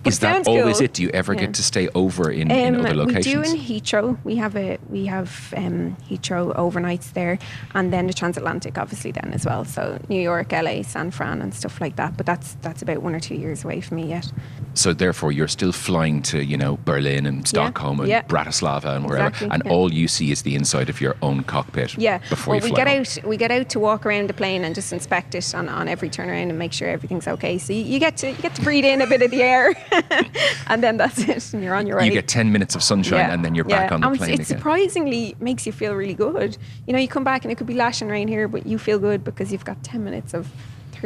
Is 0.05 0.19
that 0.19 0.47
always 0.47 0.77
cool. 0.77 0.85
it? 0.85 0.93
Do 0.93 1.03
you 1.03 1.09
ever 1.09 1.33
Yeah. 1.33 1.41
get 1.41 1.53
to 1.55 1.63
stay 1.63 1.89
over 1.95 2.29
in, 2.31 2.51
in 2.51 2.75
Um, 2.75 2.81
other 2.85 2.93
locations? 2.95 3.25
We 3.27 3.33
do 3.33 3.41
in 3.41 3.57
Heathrow. 3.57 4.17
We 4.23 4.35
have 4.37 4.55
a 4.55 4.77
we 4.89 5.05
have 5.07 5.53
um, 5.57 5.97
Heathrow 6.09 6.55
overnights 6.55 7.13
there, 7.13 7.37
and 7.73 7.91
then 7.91 8.07
the 8.07 8.13
transatlantic, 8.13 8.77
obviously, 8.77 9.11
then 9.11 9.31
as 9.33 9.45
well. 9.45 9.65
So 9.65 9.99
New 10.09 10.21
York, 10.21 10.51
LA, 10.51 10.81
San 10.83 11.11
Fran, 11.11 11.41
and 11.41 11.53
stuff 11.53 11.81
like 11.81 11.95
that. 11.97 12.15
But 12.17 12.25
that's 12.25 12.55
that's 12.61 12.81
about 12.81 13.01
one 13.01 13.15
or 13.15 13.19
two 13.19 13.35
years 13.35 13.63
away 13.65 13.81
from 13.81 13.97
me 13.97 14.07
yet. 14.07 14.31
So 14.73 14.93
therefore, 14.93 15.31
you're 15.31 15.47
still 15.47 15.71
flying 15.71 16.21
to 16.23 16.43
you 16.43 16.57
know 16.57 16.77
Berlin 16.85 17.25
and 17.25 17.47
Stockholm 17.47 17.99
and 17.99 18.09
yeah. 18.09 18.23
Bratislava 18.23 18.95
and 18.95 19.05
wherever, 19.05 19.27
Exactly, 19.27 19.49
and 19.51 19.63
yeah. 19.65 19.71
all 19.71 19.91
you 19.93 20.07
see 20.07 20.31
is 20.31 20.41
the 20.43 20.55
inside 20.55 20.89
of 20.89 21.01
your 21.01 21.15
own 21.21 21.43
cockpit. 21.43 21.97
Yeah. 21.97 22.19
Before 22.29 22.53
well, 22.55 22.63
you 22.63 22.71
we 22.71 22.75
get 22.75 22.87
home. 22.87 22.99
out. 23.01 23.17
We 23.25 23.37
get 23.37 23.51
out 23.51 23.69
to 23.69 23.79
walk 23.79 24.05
around 24.05 24.27
the 24.29 24.33
plane 24.33 24.63
and 24.63 24.75
just 24.75 24.93
inspect 24.93 25.35
it 25.35 25.55
on, 25.55 25.69
on 25.69 25.87
every 25.87 26.09
turnaround 26.09 26.49
and 26.49 26.59
make 26.59 26.73
sure 26.73 26.87
everything's 26.89 27.24
okay. 27.27 27.57
So 27.57 27.73
you, 27.73 27.83
you 27.83 27.99
get 27.99 28.17
to 28.17 28.29
you 28.31 28.35
get 28.37 28.55
to 28.55 28.61
breathe 28.61 28.85
in 28.85 29.01
a 29.01 29.07
bit 29.07 29.21
of 29.21 29.31
the 29.31 29.41
air, 29.43 29.73
and 30.67 30.83
then 30.83 30.97
that's 30.97 31.19
it, 31.19 31.53
and 31.53 31.63
you're 31.63 31.75
on 31.75 31.87
your 31.87 31.97
way. 31.97 32.05
You 32.05 32.11
get 32.11 32.27
ten 32.27 32.51
minutes 32.51 32.75
of 32.75 32.83
sunshine, 32.83 33.19
Yeah. 33.19 33.33
and 33.33 33.43
then 33.45 33.55
you're 33.55 33.65
back 33.65 33.89
Yeah. 33.89 33.95
on 33.95 34.01
the 34.01 34.07
And 34.09 34.17
plane 34.17 34.29
It 34.31 34.33
again. 34.35 34.45
surprisingly 34.45 35.35
makes 35.39 35.65
you 35.65 35.71
feel 35.71 35.93
really 35.95 36.13
good. 36.13 36.57
You 36.87 36.93
know, 36.93 36.99
you 36.99 37.07
come 37.07 37.23
back 37.23 37.43
and 37.45 37.51
it 37.51 37.55
could 37.55 37.67
be 37.67 37.73
lashing 37.75 38.07
rain 38.09 38.27
here, 38.27 38.47
but 38.47 38.65
you 38.65 38.77
feel 38.77 38.99
good 38.99 39.23
because 39.23 39.51
you've 39.51 39.65
got 39.65 39.83
10 39.83 40.03
minutes 40.03 40.33
of 40.33 40.47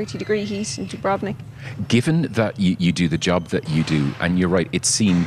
30 0.05 0.17
degree 0.17 0.45
heat 0.45 0.79
in 0.79 0.87
Dubrovnik. 0.87 1.35
Given 1.89 2.21
that 2.33 2.57
you, 2.57 2.77
you 2.79 2.93
do 2.93 3.09
the 3.09 3.17
job 3.17 3.47
that 3.47 3.69
you 3.69 3.83
do, 3.83 4.13
and 4.21 4.39
you're 4.39 4.47
right, 4.47 4.69
it's 4.71 4.87
seen, 4.87 5.25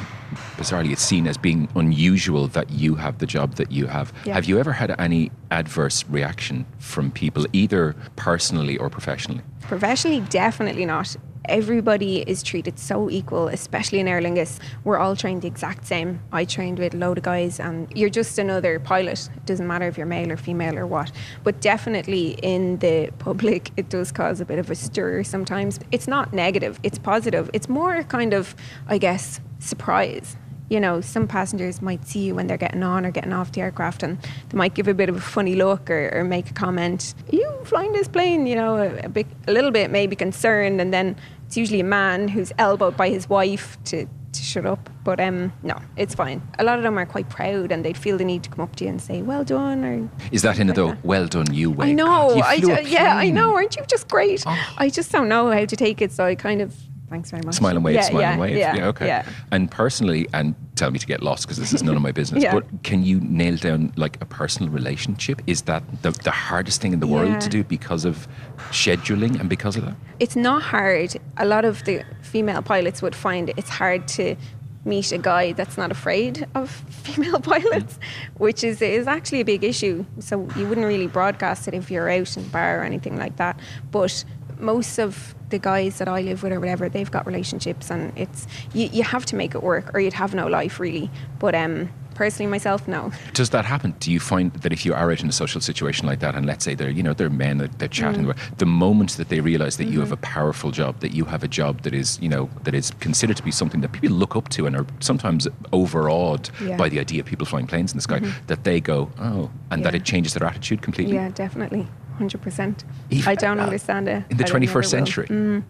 bizarrely, 0.57 0.93
it's 0.93 1.03
seen 1.03 1.27
as 1.27 1.37
being 1.37 1.69
unusual 1.75 2.47
that 2.49 2.71
you 2.71 2.95
have 2.95 3.19
the 3.19 3.27
job 3.27 3.57
that 3.57 3.71
you 3.71 3.87
have. 3.87 4.15
Yeah. 4.25 4.33
Have 4.33 4.47
you 4.47 4.59
ever 4.59 4.73
had 4.73 4.99
any 4.99 5.31
adverse 5.51 6.07
reaction 6.09 6.65
from 6.79 7.11
people, 7.11 7.45
either 7.53 7.95
personally 8.17 8.79
or 8.79 8.89
professionally? 8.89 9.43
Professionally, 9.61 10.21
definitely 10.31 10.87
not. 10.87 11.17
Everybody 11.47 12.21
is 12.21 12.43
treated 12.43 12.79
so 12.79 13.11
equal, 13.11 13.49
especially 13.49 13.99
in 13.99 14.07
Aer 14.07 14.21
Lingus. 14.21 14.61
We're 14.85 14.99
all 14.99 15.17
trained 15.17 15.43
the 15.43 15.49
exact 15.49 15.87
same. 15.87 16.21
I 16.31 16.45
trained 16.45 16.79
with 16.79 16.95
a 16.95 16.97
load 16.97 17.19
of 17.19 17.25
guys, 17.25 17.59
and 17.59 17.91
you're 17.97 18.11
just 18.11 18.39
another 18.39 18.79
pilot. 18.79 19.29
It 19.37 19.47
doesn't 19.47 19.67
matter 19.67 19.89
if 19.89 19.97
you're 19.99 20.07
male 20.07 20.31
or 20.31 20.37
female 20.37 20.79
or 20.79 20.87
what. 20.87 21.11
But 21.43 21.61
definitely 21.61 22.39
in 22.43 22.79
the 22.79 23.11
public, 23.19 23.71
it 23.77 23.89
does 23.89 24.13
cause 24.13 24.41
a 24.41 24.45
bit 24.45 24.61
of 24.61 24.71
a 24.71 24.77
stir 24.77 25.25
sometimes. 25.25 25.81
It's 25.91 26.07
not 26.07 26.33
negative, 26.33 26.79
it's 26.85 26.99
positive. 26.99 27.51
It's 27.53 27.69
more 27.69 28.05
kind 28.05 28.35
of, 28.35 28.55
I 28.87 28.99
guess, 28.99 29.41
surprise 29.59 30.37
you 30.73 30.81
know, 30.81 31.03
some 31.03 31.29
passengers 31.29 31.83
might 31.83 32.07
see 32.07 32.21
you 32.21 32.35
when 32.35 32.47
they're 32.47 32.57
getting 32.57 32.83
on 32.83 33.05
or 33.05 33.11
getting 33.11 33.35
off 33.35 33.53
the 33.53 33.61
aircraft 33.61 34.03
and 34.03 34.19
they 34.49 34.57
might 34.57 34.73
give 34.73 34.89
a 34.89 34.95
bit 34.95 35.11
of 35.11 35.17
a 35.17 35.21
funny 35.21 35.55
look 35.55 35.91
or, 35.91 36.11
or 36.15 36.25
make 36.25 36.49
a 36.49 36.55
comment. 36.55 37.15
Are 37.31 37.37
you 37.37 37.47
flying 37.65 37.93
this 37.93 38.09
plane? 38.09 38.47
You 38.47 38.57
know, 38.57 38.77
a, 38.79 39.05
a, 39.05 39.09
bit, 39.11 39.27
a 39.47 39.53
little 39.53 39.71
bit 39.71 39.91
maybe 39.91 40.17
concerned. 40.17 40.81
And 40.81 40.91
then 40.91 41.17
it's 41.47 41.59
usually 41.59 41.81
a 41.81 41.85
man 41.85 42.27
who's 42.29 42.53
elbowed 42.57 42.97
by 42.97 43.11
his 43.11 43.29
wife 43.29 43.77
to, 43.85 44.07
to 44.07 44.43
shut 44.43 44.65
up. 44.65 44.89
But 45.05 45.21
um, 45.21 45.53
no, 45.63 45.79
it's 45.99 46.15
fine. 46.15 46.41
A 46.59 46.65
lot 46.65 46.79
of 46.79 46.85
them 46.85 46.99
are 46.99 47.05
quite 47.05 47.29
proud 47.29 47.71
and 47.71 47.85
they'd 47.85 47.99
feel 47.99 48.17
the 48.17 48.25
need 48.25 48.43
to 48.45 48.49
come 48.49 48.61
up 48.65 48.75
to 48.77 48.85
you 48.85 48.91
and 48.91 48.99
say, 48.99 49.21
well 49.21 49.45
done. 49.45 49.85
Or 49.85 50.11
Is 50.31 50.41
that 50.41 50.59
in 50.59 50.69
it 50.69 50.71
like 50.71 50.77
though? 50.77 50.89
that. 50.93 51.05
Well 51.05 51.27
done, 51.27 51.53
you 51.53 51.71
way. 51.71 51.91
I 51.91 51.93
know. 51.93 52.07
God, 52.07 52.37
you 52.39 52.43
I 52.45 52.61
flew 52.61 52.69
ju- 52.77 52.81
a 52.81 52.83
yeah, 52.83 53.15
I 53.17 53.29
know. 53.29 53.55
Aren't 53.55 53.77
you 53.77 53.83
just 53.87 54.09
great? 54.09 54.43
Oh. 54.47 54.75
I 54.79 54.89
just 54.89 55.13
don't 55.13 55.29
know 55.29 55.51
how 55.51 55.67
to 55.67 55.77
take 55.77 56.01
it. 56.01 56.13
So 56.13 56.25
I 56.25 56.35
kind 56.35 56.63
of, 56.63 56.75
thanks 57.11 57.31
very 57.31 57.43
much. 57.45 57.57
Smile 57.57 57.77
and 57.77 57.85
wave, 57.85 57.97
Yeah, 57.97 58.01
smile 58.09 58.21
yeah, 58.23 58.31
and 58.33 58.41
wave. 58.41 58.57
Yeah, 58.57 58.87
okay. 58.89 59.07
Yeah. 59.07 59.29
And 59.51 59.71
personally, 59.71 60.27
and 60.33 60.55
tell 60.75 60.91
me 60.91 60.99
to 60.99 61.07
get 61.07 61.23
lost 61.23 61.45
because 61.45 61.59
this 61.59 61.73
is 61.73 61.83
none 61.83 61.97
of 61.97 62.03
my 62.03 62.13
business. 62.13 62.43
Yeah. 62.43 62.55
But 62.55 62.83
can 62.83 63.05
you 63.05 63.21
nail 63.21 63.57
down 63.57 63.93
like 63.97 64.21
a 64.21 64.25
personal 64.25 64.73
relationship? 64.73 65.43
Is 65.47 65.63
that 65.63 65.83
the, 66.03 66.11
the 66.11 66.31
hardest 66.31 66.81
thing 66.81 66.93
in 66.93 67.01
the 67.01 67.07
world 67.07 67.41
to 67.41 67.49
do 67.49 67.63
because 67.63 68.05
of 68.05 68.27
scheduling 68.71 69.39
and 69.39 69.49
because 69.49 69.77
of 69.77 69.85
that? 69.85 69.95
it's 70.23 70.37
not 70.37 70.63
hard. 70.63 71.17
A 71.37 71.45
lot 71.45 71.65
of 71.65 71.83
the 71.85 72.05
female 72.23 72.63
pilots 72.63 73.03
would 73.03 73.15
find 73.15 73.53
it's 73.57 73.69
hard 73.69 74.07
to 74.07 74.37
meet 74.85 75.13
a 75.13 75.19
guy 75.19 75.53
that's 75.53 75.77
not 75.77 75.91
afraid 75.91 76.47
of 76.55 76.71
female 76.91 77.41
pilots, 77.41 77.99
which 78.39 78.63
is 78.65 78.81
is 78.81 79.07
actually 79.07 79.41
a 79.41 79.45
big 79.45 79.65
issue. 79.65 80.05
So 80.21 80.49
you 80.57 80.67
wouldn't 80.69 80.87
really 80.87 81.09
broadcast 81.09 81.69
it 81.69 81.75
if 81.75 81.91
you're 81.91 82.09
out 82.09 82.37
in 82.37 82.47
bar 82.49 82.81
or 82.81 82.85
anything 82.85 83.17
like 83.17 83.37
that. 83.37 83.59
But 83.91 84.25
most 84.59 84.99
of 84.99 85.35
the 85.53 85.59
guys 85.61 85.99
that 85.99 86.09
I 86.09 86.21
live 86.23 86.43
with 86.43 86.53
or 86.53 86.59
whatever, 86.61 86.89
they've 86.89 87.11
got 87.11 87.25
relationships, 87.27 87.91
and 87.91 88.13
it's 88.17 88.47
you, 88.75 88.89
you 88.93 89.05
have 89.05 89.25
to 89.27 89.37
make 89.37 89.55
it 89.55 89.63
work, 89.63 89.95
or 89.95 90.01
you'd 90.01 90.13
have 90.15 90.35
no 90.35 90.47
life 90.49 90.81
really. 90.81 91.09
But 91.39 91.55
um, 91.55 91.89
personally, 92.15 92.51
myself, 92.51 92.87
no. 92.89 93.11
Does 93.33 93.51
that 93.51 93.65
happen? 93.65 93.95
Do 94.01 94.11
you 94.13 94.21
find 94.21 94.53
that 94.65 94.73
if 94.73 94.85
you 94.87 94.93
are 94.95 95.11
out 95.13 95.21
in 95.23 95.29
a 95.29 95.33
social 95.33 95.61
situation 95.61 96.07
like 96.07 96.21
that, 96.21 96.35
and 96.35 96.45
let's 96.47 96.65
say 96.65 96.75
they're 96.75 96.91
you 96.99 97.03
know 97.03 97.15
they're 97.15 97.31
men, 97.31 97.59
they're, 97.59 97.69
they're 97.79 97.89
chatting, 98.01 98.25
Mm. 98.27 98.37
the 98.59 98.67
moment 98.67 99.11
that 99.19 99.29
they 99.29 99.41
realise 99.41 99.77
that 99.77 99.85
you 99.93 100.01
have 100.01 100.13
a 100.13 100.17
Mm-hmm. 100.17 100.39
powerful 100.41 100.71
job, 100.71 101.01
that 101.01 101.13
you 101.19 101.25
have 101.27 101.43
a 101.45 101.49
job 101.49 101.83
that 101.83 101.95
is 101.95 102.19
you 102.25 102.29
know 102.35 102.49
that 102.65 102.75
is 102.75 102.91
considered 103.07 103.37
to 103.37 103.43
be 103.43 103.51
something 103.51 103.81
that 103.83 103.93
people 103.93 104.17
look 104.17 104.35
up 104.37 104.49
to 104.57 104.67
and 104.67 104.75
are 104.77 104.87
sometimes 105.01 105.47
overawed 105.73 106.49
Yeah. 106.61 106.69
Mm-hmm. 106.69 106.77
by 106.83 106.89
the 106.89 107.01
idea 107.01 107.21
of 107.21 107.27
people 107.27 107.47
flying 107.47 107.67
planes 107.67 107.93
in 107.93 107.99
the 107.99 108.03
sky, 108.03 108.21
that 108.47 108.65
they 108.65 108.81
go 108.81 109.11
oh, 109.19 109.51
and 109.71 109.85
that 109.85 109.95
it 109.95 110.05
changes 110.05 110.33
their 110.35 110.47
attitude 110.49 110.81
completely. 110.83 111.15
Yeah, 111.15 111.31
definitely, 111.45 111.87
hundred 112.13 112.43
percent. 112.43 112.85
Even- 113.11 113.29
I 113.29 113.35
don't 113.35 113.61
uh, 113.61 113.65
understand 113.65 114.09
it 114.09 114.25
in 114.31 114.37
the 114.37 114.45
21st 114.45 114.87
century. 114.87 115.27
Mm, 115.27 115.63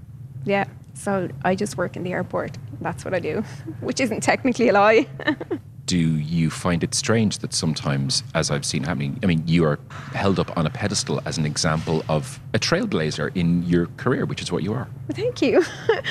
yeah. 0.45 0.65
So 0.95 1.29
I 1.45 1.55
just 1.55 1.77
work 1.77 1.97
in 1.97 2.03
the 2.03 2.13
airport. 2.13 2.59
That's 2.81 3.05
what 3.05 3.15
I 3.15 3.21
do, 3.21 3.43
which 3.81 4.01
isn't 4.01 4.23
technically 4.23 4.69
a 4.69 4.73
lie. 4.73 5.07
do 5.87 5.99
you 5.99 6.49
find 6.49 6.85
it 6.85 6.95
strange 6.95 7.39
that 7.39 7.53
sometimes, 7.53 8.23
as 8.35 8.51
I've 8.51 8.65
seen 8.65 8.85
happening, 8.85 9.19
I 9.23 9.27
mean, 9.27 9.43
you 9.47 9.65
are 9.65 9.79
held 10.15 10.39
up 10.39 10.57
on 10.57 10.67
a 10.67 10.71
pedestal 10.71 11.21
as 11.25 11.39
an 11.39 11.45
example 11.47 12.05
of 12.09 12.41
a 12.55 12.59
trailblazer 12.59 13.35
in 13.37 13.63
your 13.65 13.87
career, 13.97 14.25
which 14.25 14.41
is 14.41 14.53
what 14.53 14.63
you 14.63 14.73
are. 14.73 14.89
Thank 15.13 15.43
you. 15.43 15.63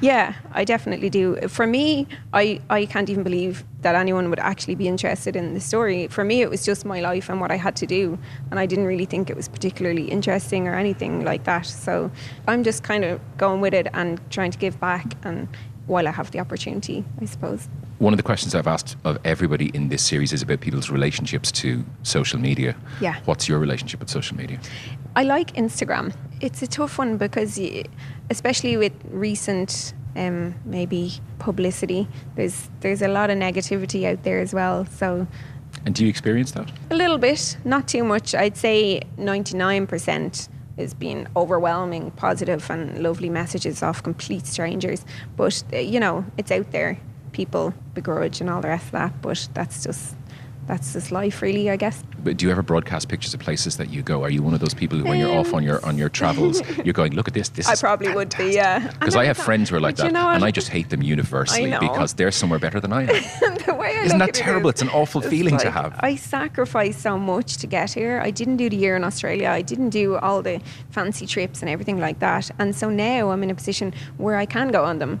yeah, 0.00 0.34
I 0.52 0.64
definitely 0.64 1.10
do. 1.10 1.36
For 1.48 1.66
me, 1.66 2.06
I, 2.32 2.60
I 2.70 2.86
can't 2.86 3.10
even 3.10 3.22
believe 3.22 3.64
that 3.82 3.94
anyone 3.94 4.30
would 4.30 4.38
actually 4.38 4.74
be 4.74 4.88
interested 4.88 5.36
in 5.36 5.54
the 5.54 5.60
story. 5.60 6.06
For 6.08 6.24
me, 6.24 6.42
it 6.42 6.50
was 6.50 6.64
just 6.64 6.84
my 6.84 7.00
life 7.00 7.28
and 7.28 7.40
what 7.40 7.50
I 7.50 7.56
had 7.56 7.76
to 7.76 7.86
do. 7.86 8.18
And 8.50 8.58
I 8.58 8.66
didn't 8.66 8.86
really 8.86 9.04
think 9.04 9.30
it 9.30 9.36
was 9.36 9.48
particularly 9.48 10.10
interesting 10.10 10.68
or 10.68 10.74
anything 10.74 11.24
like 11.24 11.44
that. 11.44 11.66
So 11.66 12.10
I'm 12.48 12.64
just 12.64 12.82
kind 12.82 13.04
of 13.04 13.20
going 13.36 13.60
with 13.60 13.74
it 13.74 13.88
and 13.92 14.20
trying 14.30 14.50
to 14.50 14.58
give 14.58 14.78
back 14.80 15.16
and 15.22 15.48
while 15.86 16.06
I 16.06 16.12
have 16.12 16.30
the 16.30 16.38
opportunity, 16.38 17.04
I 17.20 17.24
suppose. 17.24 17.68
One 17.98 18.12
of 18.12 18.16
the 18.16 18.22
questions 18.22 18.54
I've 18.54 18.68
asked 18.68 18.96
of 19.04 19.18
everybody 19.24 19.70
in 19.74 19.88
this 19.88 20.04
series 20.04 20.32
is 20.32 20.40
about 20.40 20.60
people's 20.60 20.88
relationships 20.88 21.50
to 21.52 21.84
social 22.02 22.38
media. 22.38 22.76
Yeah. 23.00 23.18
What's 23.24 23.48
your 23.48 23.58
relationship 23.58 24.00
with 24.00 24.08
social 24.08 24.36
media? 24.36 24.60
I 25.16 25.24
like 25.24 25.52
Instagram. 25.54 26.14
It's 26.40 26.62
a 26.62 26.66
tough 26.66 26.98
one 26.98 27.16
because, 27.18 27.58
y 27.58 27.84
especially 28.30 28.76
with 28.76 28.92
recent, 29.10 29.92
um, 30.16 30.54
maybe 30.64 31.12
publicity, 31.38 32.08
there's 32.34 32.68
there's 32.80 33.02
a 33.02 33.08
lot 33.08 33.30
of 33.30 33.36
negativity 33.38 34.04
out 34.10 34.22
there 34.22 34.40
as 34.40 34.52
well. 34.54 34.86
So 34.86 35.26
And 35.86 35.94
do 35.94 36.04
you 36.04 36.10
experience 36.10 36.52
that? 36.52 36.70
a 36.90 36.94
little 36.94 37.18
bit, 37.18 37.56
not 37.64 37.86
too 37.88 38.04
much. 38.04 38.34
I'd 38.34 38.56
say 38.56 39.02
ninety 39.16 39.56
nine 39.56 39.86
percent 39.86 40.48
is 40.76 40.94
being 40.94 41.26
overwhelming, 41.36 42.10
positive, 42.12 42.70
and 42.70 43.02
lovely 43.02 43.28
messages 43.28 43.82
off 43.82 44.02
complete 44.02 44.46
strangers. 44.46 45.04
But 45.36 45.62
uh, 45.72 45.76
you 45.78 46.00
know, 46.00 46.24
it's 46.38 46.50
out 46.50 46.70
there. 46.70 46.98
People 47.32 47.72
begrudge 47.94 48.40
and 48.40 48.50
all 48.50 48.60
the 48.62 48.68
rest 48.68 48.86
of 48.86 48.92
that. 48.92 49.22
But 49.22 49.48
that's 49.54 49.84
just 49.84 50.16
that's 50.66 50.92
just 50.92 51.10
life, 51.10 51.42
really. 51.42 51.68
I 51.70 51.76
guess. 51.76 52.02
But 52.22 52.36
do 52.36 52.44
you 52.46 52.52
ever 52.52 52.62
broadcast 52.62 53.08
pictures 53.08 53.32
of 53.34 53.40
places 53.40 53.76
that 53.78 53.90
you 53.90 54.02
go? 54.02 54.22
Are 54.22 54.30
you 54.30 54.42
one 54.42 54.54
of 54.54 54.60
those 54.60 54.74
people 54.74 54.98
who, 54.98 55.04
when 55.04 55.18
you're 55.18 55.32
off 55.38 55.54
on 55.54 55.62
your 55.62 55.84
on 55.84 55.96
your 55.98 56.06
um, 56.08 56.12
travels, 56.12 56.62
you're 56.84 56.92
going, 56.92 57.14
look 57.14 57.28
at 57.28 57.34
this, 57.34 57.48
this 57.48 57.66
I 57.68 57.74
probably 57.76 58.12
would 58.14 58.34
be, 58.36 58.52
yeah. 58.54 58.92
Because 59.00 59.16
I 59.16 59.24
have 59.24 59.36
thought- 59.36 59.46
friends 59.46 59.70
who 59.70 59.76
are 59.76 59.80
like 59.80 59.96
that, 59.96 60.06
you 60.06 60.12
know 60.12 60.28
and? 60.28 60.44
I 60.44 60.50
just 60.50 60.68
hate 60.68 60.90
them 60.90 61.02
universally 61.02 61.70
because 61.80 62.14
they're 62.14 62.30
somewhere 62.30 62.58
better 62.58 62.78
than 62.80 62.92
I 62.92 63.02
am. 63.02 63.08
the 63.66 63.74
way 63.74 63.96
I 63.98 64.02
Isn't 64.04 64.18
that 64.18 64.28
at 64.30 64.34
terrible? 64.34 64.68
is- 64.68 64.74
It's 64.74 64.82
an 64.82 64.90
awful 64.90 65.20
it's 65.22 65.30
feeling 65.30 65.56
to 65.58 65.70
have. 65.70 65.98
I 66.00 66.16
sacrificed 66.16 67.00
so 67.00 67.18
much 67.18 67.56
to 67.58 67.66
get 67.66 67.92
here. 67.92 68.20
I 68.22 68.30
didn't 68.30 68.56
do 68.58 68.68
the 68.68 68.76
year 68.76 68.96
in 68.96 69.04
Australia. 69.04 69.48
I 69.48 69.62
didn't 69.62 69.90
do 69.90 70.16
all 70.16 70.42
the 70.42 70.60
fancy 70.90 71.26
trips 71.26 71.62
and 71.62 71.68
everything 71.70 71.98
like 71.98 72.18
that. 72.20 72.50
And 72.58 72.74
so 72.76 72.90
now 72.90 73.30
I'm 73.30 73.42
in 73.42 73.50
a 73.50 73.54
position 73.54 73.94
where 74.18 74.36
I 74.36 74.46
can 74.46 74.68
go 74.70 74.84
on 74.84 74.98
them 74.98 75.20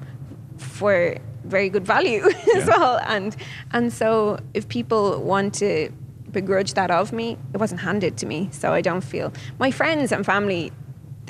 for 0.58 1.16
very 1.44 1.68
good 1.68 1.86
value 1.86 2.28
as 2.56 2.66
well. 2.66 2.98
And 3.06 3.36
and 3.72 3.92
so 3.92 4.38
if 4.54 4.68
people 4.68 5.22
want 5.22 5.54
to 5.54 5.90
begrudge 6.30 6.74
that 6.74 6.90
of 6.90 7.12
me, 7.12 7.36
it 7.52 7.58
wasn't 7.58 7.80
handed 7.80 8.16
to 8.18 8.26
me. 8.26 8.48
So 8.52 8.72
I 8.72 8.80
don't 8.80 9.02
feel 9.02 9.32
my 9.58 9.70
friends 9.70 10.12
and 10.12 10.24
family. 10.24 10.72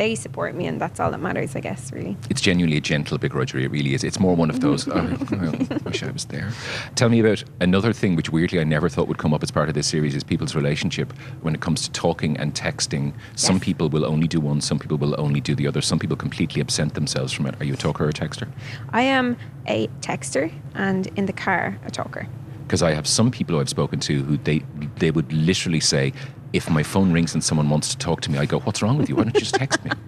They 0.00 0.14
support 0.14 0.54
me, 0.54 0.66
and 0.66 0.80
that's 0.80 0.98
all 0.98 1.10
that 1.10 1.20
matters, 1.20 1.54
I 1.54 1.60
guess. 1.60 1.92
Really. 1.92 2.16
It's 2.30 2.40
genuinely 2.40 2.78
a 2.78 2.80
gentle 2.80 3.18
begrudgery. 3.18 3.64
It 3.64 3.70
really 3.70 3.92
is. 3.92 4.02
It's 4.02 4.18
more 4.18 4.34
one 4.34 4.48
of 4.48 4.60
those. 4.60 4.88
oh, 4.90 4.96
I 4.96 5.76
wish 5.84 6.02
I 6.02 6.10
was 6.10 6.24
there. 6.24 6.50
Tell 6.94 7.10
me 7.10 7.20
about 7.20 7.44
another 7.60 7.92
thing, 7.92 8.16
which 8.16 8.30
weirdly 8.30 8.60
I 8.60 8.64
never 8.64 8.88
thought 8.88 9.08
would 9.08 9.18
come 9.18 9.34
up 9.34 9.42
as 9.42 9.50
part 9.50 9.68
of 9.68 9.74
this 9.74 9.86
series, 9.86 10.14
is 10.14 10.24
people's 10.24 10.54
relationship 10.54 11.12
when 11.42 11.54
it 11.54 11.60
comes 11.60 11.82
to 11.82 11.92
talking 11.92 12.38
and 12.38 12.54
texting. 12.54 13.12
Some 13.34 13.60
people 13.60 13.90
will 13.90 14.06
only 14.06 14.26
do 14.26 14.40
one. 14.40 14.62
Some 14.62 14.78
people 14.78 14.96
will 14.96 15.14
only 15.20 15.38
do 15.38 15.54
the 15.54 15.66
other. 15.66 15.82
Some 15.82 15.98
people 15.98 16.16
completely 16.16 16.62
absent 16.62 16.94
themselves 16.94 17.30
from 17.34 17.44
it. 17.44 17.60
Are 17.60 17.64
you 17.66 17.74
a 17.74 17.76
talker 17.76 18.06
or 18.06 18.08
a 18.08 18.14
texter? 18.14 18.48
I 18.94 19.02
am 19.02 19.36
a 19.66 19.88
texter, 20.00 20.50
and 20.74 21.08
in 21.16 21.26
the 21.26 21.34
car, 21.34 21.78
a 21.84 21.90
talker. 21.90 22.26
Because 22.62 22.82
I 22.82 22.92
have 22.92 23.06
some 23.06 23.30
people 23.30 23.56
who 23.56 23.60
I've 23.60 23.68
spoken 23.68 24.00
to 24.00 24.22
who 24.22 24.38
they 24.38 24.62
they 24.96 25.10
would 25.10 25.30
literally 25.30 25.80
say, 25.80 26.14
if 26.52 26.68
my 26.68 26.82
phone 26.82 27.12
rings 27.12 27.34
and 27.34 27.42
someone 27.42 27.68
wants 27.70 27.88
to 27.90 27.98
talk 27.98 28.20
to 28.22 28.30
me, 28.30 28.38
I 28.38 28.46
go, 28.46 28.60
"What's 28.60 28.82
wrong 28.82 28.98
with 28.98 29.08
you? 29.08 29.16
Why 29.16 29.24
don't 29.24 29.34
you 29.34 29.40
just 29.40 29.54
text 29.54 29.84
me?" 29.84 29.90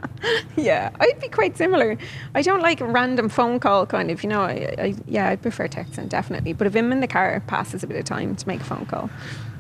Yeah, 0.57 0.91
I'd 1.01 1.19
be 1.19 1.29
quite 1.29 1.57
similar. 1.57 1.99
I 2.35 2.43
don't 2.43 2.61
like 2.61 2.81
a 2.81 2.87
random 2.87 3.29
phone 3.29 3.59
call 3.59 3.87
kind 3.87 4.11
of, 4.11 4.23
you 4.23 4.29
know. 4.29 4.43
I, 4.43 4.75
I 4.79 4.95
yeah, 5.07 5.29
I 5.29 5.37
prefer 5.37 5.67
texting 5.67 6.09
definitely. 6.09 6.53
But 6.53 6.67
if 6.69 6.77
I'm 6.77 6.93
in 6.93 7.01
the 7.01 7.09
car, 7.09 7.35
it 7.35 7.47
passes 7.49 7.83
a 7.83 7.87
bit 7.87 7.97
of 7.97 8.05
time 8.05 8.37
to 8.37 8.47
make 8.47 8.61
a 8.61 8.65
phone 8.65 8.87
call. 8.87 9.11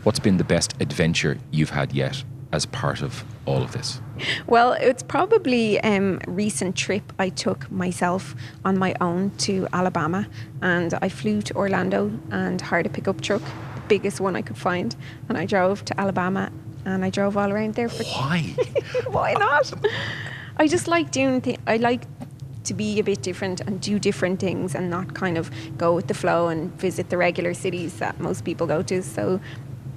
What's 0.04 0.20
been 0.20 0.36
the 0.36 0.44
best 0.44 0.74
adventure 0.80 1.38
you've 1.50 1.70
had 1.70 1.92
yet 1.92 2.22
as 2.52 2.66
part 2.66 3.02
of 3.02 3.24
all 3.46 3.62
of 3.62 3.72
this? 3.72 4.00
Well, 4.46 4.72
it's 4.74 5.02
probably 5.02 5.78
a 5.78 5.96
um, 5.96 6.20
recent 6.26 6.76
trip 6.76 7.12
I 7.18 7.30
took 7.30 7.70
myself 7.70 8.34
on 8.64 8.78
my 8.78 8.94
own 9.00 9.30
to 9.38 9.66
Alabama, 9.72 10.28
and 10.60 10.94
I 11.00 11.08
flew 11.08 11.42
to 11.42 11.54
Orlando 11.54 12.12
and 12.30 12.60
hired 12.60 12.86
a 12.86 12.90
pickup 12.90 13.20
truck, 13.20 13.42
the 13.74 13.80
biggest 13.88 14.20
one 14.20 14.36
I 14.36 14.42
could 14.42 14.58
find, 14.58 14.94
and 15.28 15.38
I 15.38 15.46
drove 15.46 15.84
to 15.86 16.00
Alabama, 16.00 16.52
and 16.84 17.04
I 17.04 17.10
drove 17.10 17.36
all 17.36 17.52
around 17.52 17.74
there 17.74 17.88
for 17.88 18.04
Why? 18.04 18.54
Why 19.08 19.32
not? 19.34 19.72
I 20.56 20.66
just 20.66 20.88
like 20.88 21.10
doing. 21.10 21.40
Th- 21.40 21.58
I 21.66 21.76
like 21.76 22.02
to 22.64 22.74
be 22.74 23.00
a 23.00 23.04
bit 23.04 23.22
different 23.22 23.60
and 23.60 23.80
do 23.80 23.98
different 23.98 24.40
things, 24.40 24.74
and 24.74 24.90
not 24.90 25.14
kind 25.14 25.36
of 25.38 25.50
go 25.76 25.94
with 25.94 26.08
the 26.08 26.14
flow 26.14 26.48
and 26.48 26.72
visit 26.80 27.10
the 27.10 27.16
regular 27.16 27.54
cities 27.54 27.98
that 27.98 28.20
most 28.20 28.44
people 28.44 28.66
go 28.66 28.82
to. 28.82 29.02
So, 29.02 29.40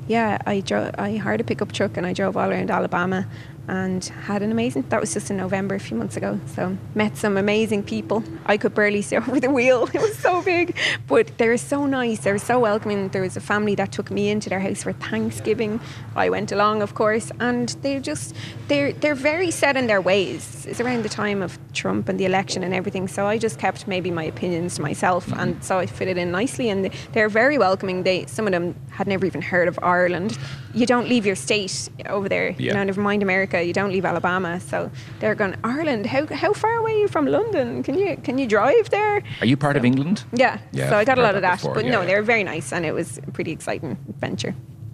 yeah, 0.08 0.38
I 0.46 0.62
drove. 0.62 0.92
I 0.98 1.18
hired 1.18 1.42
a 1.42 1.44
pickup 1.44 1.72
truck 1.72 1.98
and 1.98 2.06
I 2.06 2.14
drove 2.14 2.38
all 2.38 2.50
around 2.50 2.72
Alabama, 2.72 3.28
and 3.68 4.04
had 4.06 4.42
an 4.42 4.52
amazing. 4.52 4.84
That 4.90 5.02
was 5.02 5.14
just 5.14 5.30
in 5.32 5.38
November 5.38 5.76
a 5.76 5.80
few 5.80 5.98
months 5.98 6.18
ago. 6.18 6.40
So 6.56 6.78
met 6.94 7.18
some 7.18 7.38
amazing 7.38 7.84
people. 7.84 8.24
I 8.46 8.58
could 8.58 8.74
barely 8.76 9.02
see 9.02 9.16
over 9.22 9.40
the 9.40 9.50
wheel. 9.50 9.90
It 9.94 10.02
was 10.02 10.18
so 10.18 10.42
big, 10.42 10.76
but 11.08 11.38
they 11.38 11.48
were 11.48 11.58
so 11.58 11.86
nice. 11.86 12.20
They 12.20 12.32
were 12.32 12.38
so 12.40 12.60
welcoming. 12.60 13.10
There 13.10 13.22
was 13.22 13.38
a 13.38 13.42
family 13.42 13.76
that 13.76 13.92
took 13.92 14.12
me 14.12 14.30
into 14.30 14.50
their 14.50 14.60
house 14.60 14.84
for 14.84 14.94
Thanksgiving. 14.94 15.80
I 16.16 16.30
went 16.30 16.52
along, 16.52 16.82
of 16.82 16.94
course, 16.96 17.32
and 17.40 17.70
they 17.82 18.00
just 18.00 18.36
they're 18.68 18.94
they're 18.94 19.16
very 19.16 19.52
set 19.52 19.76
in 19.78 19.88
their 19.88 20.02
ways. 20.02 20.66
It's 20.68 20.80
around 20.82 21.04
the 21.04 21.10
time 21.10 21.42
of 21.42 21.58
Trump 21.74 22.10
and 22.10 22.20
the 22.20 22.26
election 22.26 22.64
and 22.64 22.74
everything. 22.74 23.08
So 23.08 23.26
I 23.26 23.38
just 23.38 23.60
kept 23.60 23.88
maybe 23.88 24.12
my 24.12 24.24
opinions 24.24 24.76
to 24.76 24.82
myself, 24.82 25.26
Mm-hmm. 25.26 25.40
and 25.40 25.64
so 25.64 25.80
I 25.80 25.86
fitted 25.86 26.18
in 26.18 26.32
nicely. 26.32 26.70
And 26.70 26.92
they're 27.14 27.30
very 27.30 27.58
welcoming. 27.58 28.04
They 28.04 28.26
some 28.28 28.46
of 28.48 28.52
them 28.52 28.76
had 28.92 29.08
never 29.08 29.26
even 29.26 29.42
heard 29.42 29.68
of 29.68 29.80
Ireland. 29.82 30.38
You 30.74 30.86
don't 30.86 31.08
leave 31.08 31.26
your 31.26 31.36
state 31.36 31.90
over 32.08 32.28
there. 32.30 32.50
Yeah. 32.52 32.58
You 32.58 32.74
know, 32.74 32.84
never 32.84 33.02
mind 33.02 33.24
America. 33.24 33.55
You 33.62 33.74
don't 33.74 33.92
leave 33.92 34.06
Alabama. 34.06 34.60
So 34.60 34.90
they're 35.20 35.36
going 35.36 35.56
Ireland. 35.64 36.06
How 36.06 36.26
how 36.28 36.54
far 36.54 36.74
away 36.76 36.94
are 36.94 36.98
you 37.00 37.08
from 37.08 37.26
London? 37.28 37.84
Can 37.84 37.98
you 37.98 38.18
can 38.18 38.38
you 38.38 38.48
drive 38.48 38.90
there? 38.90 39.24
Are 39.42 39.46
you 39.46 39.58
part 39.58 39.78
of 39.78 39.86
England? 39.86 40.24
Yeah. 40.34 40.60
Yeah, 40.72 40.90
so 40.90 40.98
I 40.98 41.06
got 41.06 41.18
a 41.18 41.22
I've 41.22 41.26
lot 41.28 41.36
of 41.36 41.42
that 41.42 41.52
that. 41.52 41.58
before, 41.60 41.74
but 41.76 41.86
yeah, 41.86 41.92
no, 41.92 42.02
yeah. 42.02 42.08
they 42.08 42.16
were 42.16 42.22
very 42.24 42.44
nice, 42.44 42.72
and 42.74 42.86
it 42.86 42.94
was 42.94 43.18
a 43.20 43.32
pretty 43.32 43.52
exciting 43.52 43.98
adventure. 44.10 44.54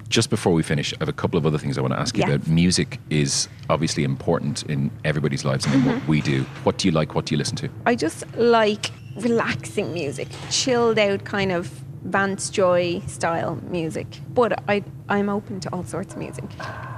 Just 0.09 0.29
before 0.29 0.51
we 0.51 0.61
finish, 0.61 0.93
I 0.93 0.97
have 0.99 1.07
a 1.07 1.13
couple 1.13 1.37
of 1.37 1.45
other 1.45 1.57
things 1.57 1.77
I 1.77 1.81
want 1.81 1.93
to 1.93 1.99
ask 1.99 2.17
you 2.17 2.23
Yeah. 2.27 2.33
about. 2.35 2.47
Music 2.47 2.99
is 3.09 3.47
obviously 3.69 4.03
important 4.03 4.63
in 4.63 4.91
everybody's 5.05 5.45
lives 5.45 5.65
and 5.65 5.73
in 5.75 5.81
Mm-hmm. 5.81 5.99
what 5.99 6.07
we 6.09 6.19
do. 6.21 6.43
What 6.63 6.77
do 6.77 6.87
you 6.89 6.91
like? 6.91 7.15
What 7.15 7.25
do 7.27 7.33
you 7.33 7.37
listen 7.37 7.55
to? 7.57 7.69
I 7.85 7.95
just 7.95 8.25
like 8.35 8.91
relaxing 9.15 9.93
music, 9.93 10.27
chilled 10.49 10.99
out 10.99 11.23
kind 11.23 11.51
of 11.53 11.80
Vance 12.03 12.49
Joy 12.49 13.01
style 13.07 13.55
music. 13.69 14.07
But 14.33 14.63
I 14.67 14.83
I'm 15.09 15.29
open 15.29 15.59
to 15.61 15.69
all 15.73 15.83
sorts 15.83 16.13
of 16.13 16.19
music. 16.19 16.45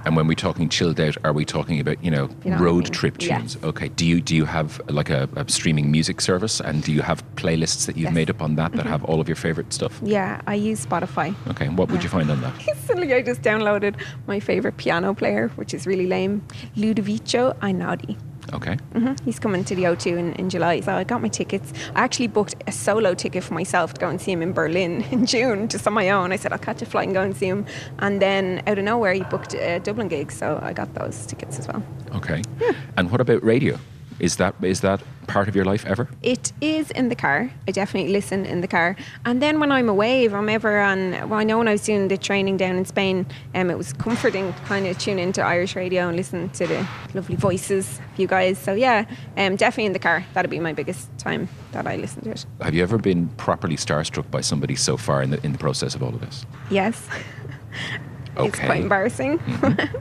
And 0.05 0.15
when 0.15 0.27
we're 0.27 0.35
talking 0.35 0.69
chilled 0.69 0.99
out, 0.99 1.15
are 1.23 1.33
we 1.33 1.45
talking 1.45 1.79
about 1.79 2.03
you 2.03 2.11
know 2.11 2.29
You 2.43 2.51
know 2.51 2.57
what 2.57 2.61
I 2.61 2.63
road 2.63 2.83
mean? 2.85 2.93
trip 2.93 3.17
tunes? 3.17 3.57
Okay. 3.63 3.89
Do 3.89 4.05
you 4.05 4.21
do 4.21 4.35
you 4.35 4.45
have 4.45 4.79
like 4.89 5.09
a, 5.09 5.27
a 5.35 5.49
streaming 5.49 5.91
music 5.91 6.21
service, 6.21 6.59
and 6.59 6.83
do 6.83 6.91
you 6.91 7.01
have 7.01 7.23
playlists 7.35 7.85
that 7.85 7.95
you've 7.97 8.03
Yes. 8.03 8.09
Mm-hmm. 8.09 8.15
made 8.15 8.29
up 8.29 8.41
on 8.41 8.55
that 8.55 8.71
that 8.73 8.85
have 8.85 9.03
all 9.05 9.19
of 9.19 9.27
your 9.27 9.35
favorite 9.37 9.73
stuff? 9.73 9.99
Yeah, 10.03 10.41
I 10.47 10.55
use 10.55 10.85
Spotify. 10.85 11.35
Okay. 11.49 11.69
What 11.69 11.89
would 11.91 12.03
you 12.03 12.09
find 12.09 12.29
on 12.31 12.41
that? 12.41 12.53
Recently, 12.67 13.13
I 13.13 13.21
just 13.21 13.41
downloaded 13.41 13.95
my 14.27 14.39
favorite 14.39 14.77
piano 14.77 15.13
player, 15.13 15.49
which 15.55 15.73
is 15.73 15.85
really 15.87 16.07
lame, 16.07 16.41
Ludovico 16.75 17.53
Einaudi. 17.61 18.17
Okay. 18.53 18.75
hmm 18.93 19.13
He's 19.25 19.39
coming 19.39 19.63
to 19.65 19.75
the 19.75 19.83
O2 19.83 20.17
in, 20.17 20.33
in 20.33 20.49
July. 20.49 20.79
So 20.81 20.93
I 20.93 21.03
got 21.03 21.21
my 21.21 21.27
tickets. 21.27 21.73
I 21.95 22.03
actually 22.03 22.27
booked 22.27 22.55
a 22.67 22.71
solo 22.71 23.13
ticket 23.13 23.43
for 23.43 23.53
myself 23.53 23.93
to 23.95 23.99
go 24.01 24.09
and 24.09 24.21
see 24.21 24.31
him 24.31 24.41
in 24.41 24.53
Berlin 24.53 25.03
in 25.11 25.25
June, 25.25 25.67
just 25.67 25.87
on 25.87 25.93
my 25.93 26.09
own. 26.09 26.31
I 26.31 26.35
said, 26.37 26.51
I'll 26.53 26.59
catch 26.59 26.81
a 26.81 26.85
flight 26.85 27.07
and 27.07 27.13
go 27.15 27.21
and 27.21 27.35
see 27.35 27.47
him. 27.47 27.65
And 27.99 28.21
then 28.21 28.61
out 28.67 28.77
of 28.77 28.83
nowhere, 28.85 29.13
he 29.13 29.23
booked 29.23 29.53
a 29.55 29.79
Dublin 29.79 30.07
gig. 30.07 30.31
So 30.31 30.59
I 30.61 30.73
got 30.73 30.93
those 30.93 31.25
tickets 31.25 31.59
as 31.59 31.67
well. 31.67 31.83
Okay. 32.15 32.41
Yeah. 32.59 32.73
And 32.97 33.09
what 33.11 33.21
about 33.21 33.43
radio? 33.43 33.79
Is 34.23 34.37
that 34.37 34.55
is 34.61 34.79
that 34.79 35.03
part 35.27 35.49
of 35.49 35.55
your 35.55 35.65
life 35.65 35.85
ever? 35.85 36.07
It 36.21 36.53
is 36.61 36.91
in 36.91 37.09
the 37.09 37.15
car. 37.15 37.51
I 37.67 37.71
definitely 37.71 38.13
listen 38.13 38.45
in 38.45 38.61
the 38.61 38.69
car. 38.69 38.95
And 39.25 39.41
then 39.41 39.59
when 39.59 39.69
I'm 39.69 39.89
away, 39.89 40.23
if 40.23 40.33
I'm 40.33 40.47
ever 40.47 40.79
on, 40.79 41.11
well, 41.27 41.41
I 41.41 41.43
know 41.43 41.57
when 41.57 41.67
I 41.67 41.73
was 41.73 41.83
doing 41.83 42.07
the 42.07 42.17
training 42.17 42.55
down 42.55 42.77
in 42.77 42.85
Spain, 42.85 43.25
um, 43.53 43.69
it 43.69 43.77
was 43.77 43.91
comforting 43.91 44.53
to 44.53 44.59
kind 44.61 44.87
of 44.87 44.97
tune 44.97 45.19
into 45.19 45.41
Irish 45.41 45.75
radio 45.75 46.07
and 46.07 46.15
listen 46.15 46.49
to 46.51 46.65
the 46.65 46.87
lovely 47.13 47.35
voices 47.35 47.99
of 47.99 48.17
you 48.17 48.27
guys. 48.27 48.57
So 48.57 48.73
yeah, 48.73 49.03
um, 49.35 49.57
definitely 49.57 49.87
in 49.87 49.93
the 49.93 49.99
car. 49.99 50.25
That'd 50.33 50.49
be 50.49 50.61
my 50.61 50.71
biggest 50.71 51.09
time 51.17 51.49
that 51.73 51.85
I 51.85 51.97
listen 51.97 52.21
to 52.23 52.31
it. 52.31 52.45
Have 52.61 52.73
you 52.73 52.81
ever 52.81 52.97
been 52.97 53.27
properly 53.35 53.75
starstruck 53.75 54.31
by 54.31 54.39
somebody 54.39 54.75
so 54.75 54.95
far 54.95 55.21
in 55.21 55.31
the 55.31 55.45
in 55.45 55.51
the 55.51 55.59
process 55.59 55.95
of 55.95 56.01
all 56.01 56.15
of 56.15 56.21
this? 56.21 56.45
Yes. 56.69 57.09
It's 58.35 58.39
Okay. 58.41 58.49
Mm-hmm. 58.49 58.65
quite 58.65 58.81
embarrassing. 58.87 59.39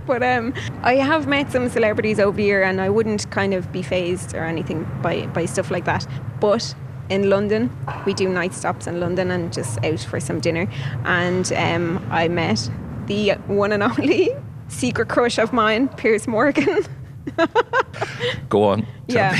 but 0.06 0.22
um, 0.22 0.54
I 0.82 0.94
have 0.96 1.26
met 1.26 1.52
some 1.52 1.68
celebrities 1.68 2.18
over 2.20 2.40
here 2.40 2.62
and 2.62 2.80
I 2.80 2.88
wouldn't 2.88 3.30
kind 3.30 3.54
of 3.54 3.70
be 3.72 3.82
fazed 3.82 4.34
or 4.34 4.44
anything 4.44 4.86
by, 5.02 5.26
by 5.26 5.44
stuff 5.46 5.70
like 5.70 5.84
that. 5.84 6.06
But 6.40 6.74
in 7.10 7.28
London, 7.28 7.70
we 8.06 8.14
do 8.14 8.28
night 8.28 8.54
stops 8.54 8.86
in 8.86 9.00
London 9.00 9.30
and 9.30 9.52
just 9.52 9.82
out 9.84 10.00
for 10.00 10.18
some 10.20 10.40
dinner. 10.40 10.66
And 11.04 11.52
um, 11.52 12.04
I 12.10 12.28
met 12.28 12.70
the 13.06 13.32
one 13.48 13.72
and 13.72 13.82
only 13.82 14.30
secret 14.68 15.08
crush 15.08 15.38
of 15.38 15.52
mine, 15.52 15.88
Piers 15.88 16.26
Morgan. 16.26 16.84
Go 18.48 18.64
on. 18.64 18.86
Yeah, 19.06 19.34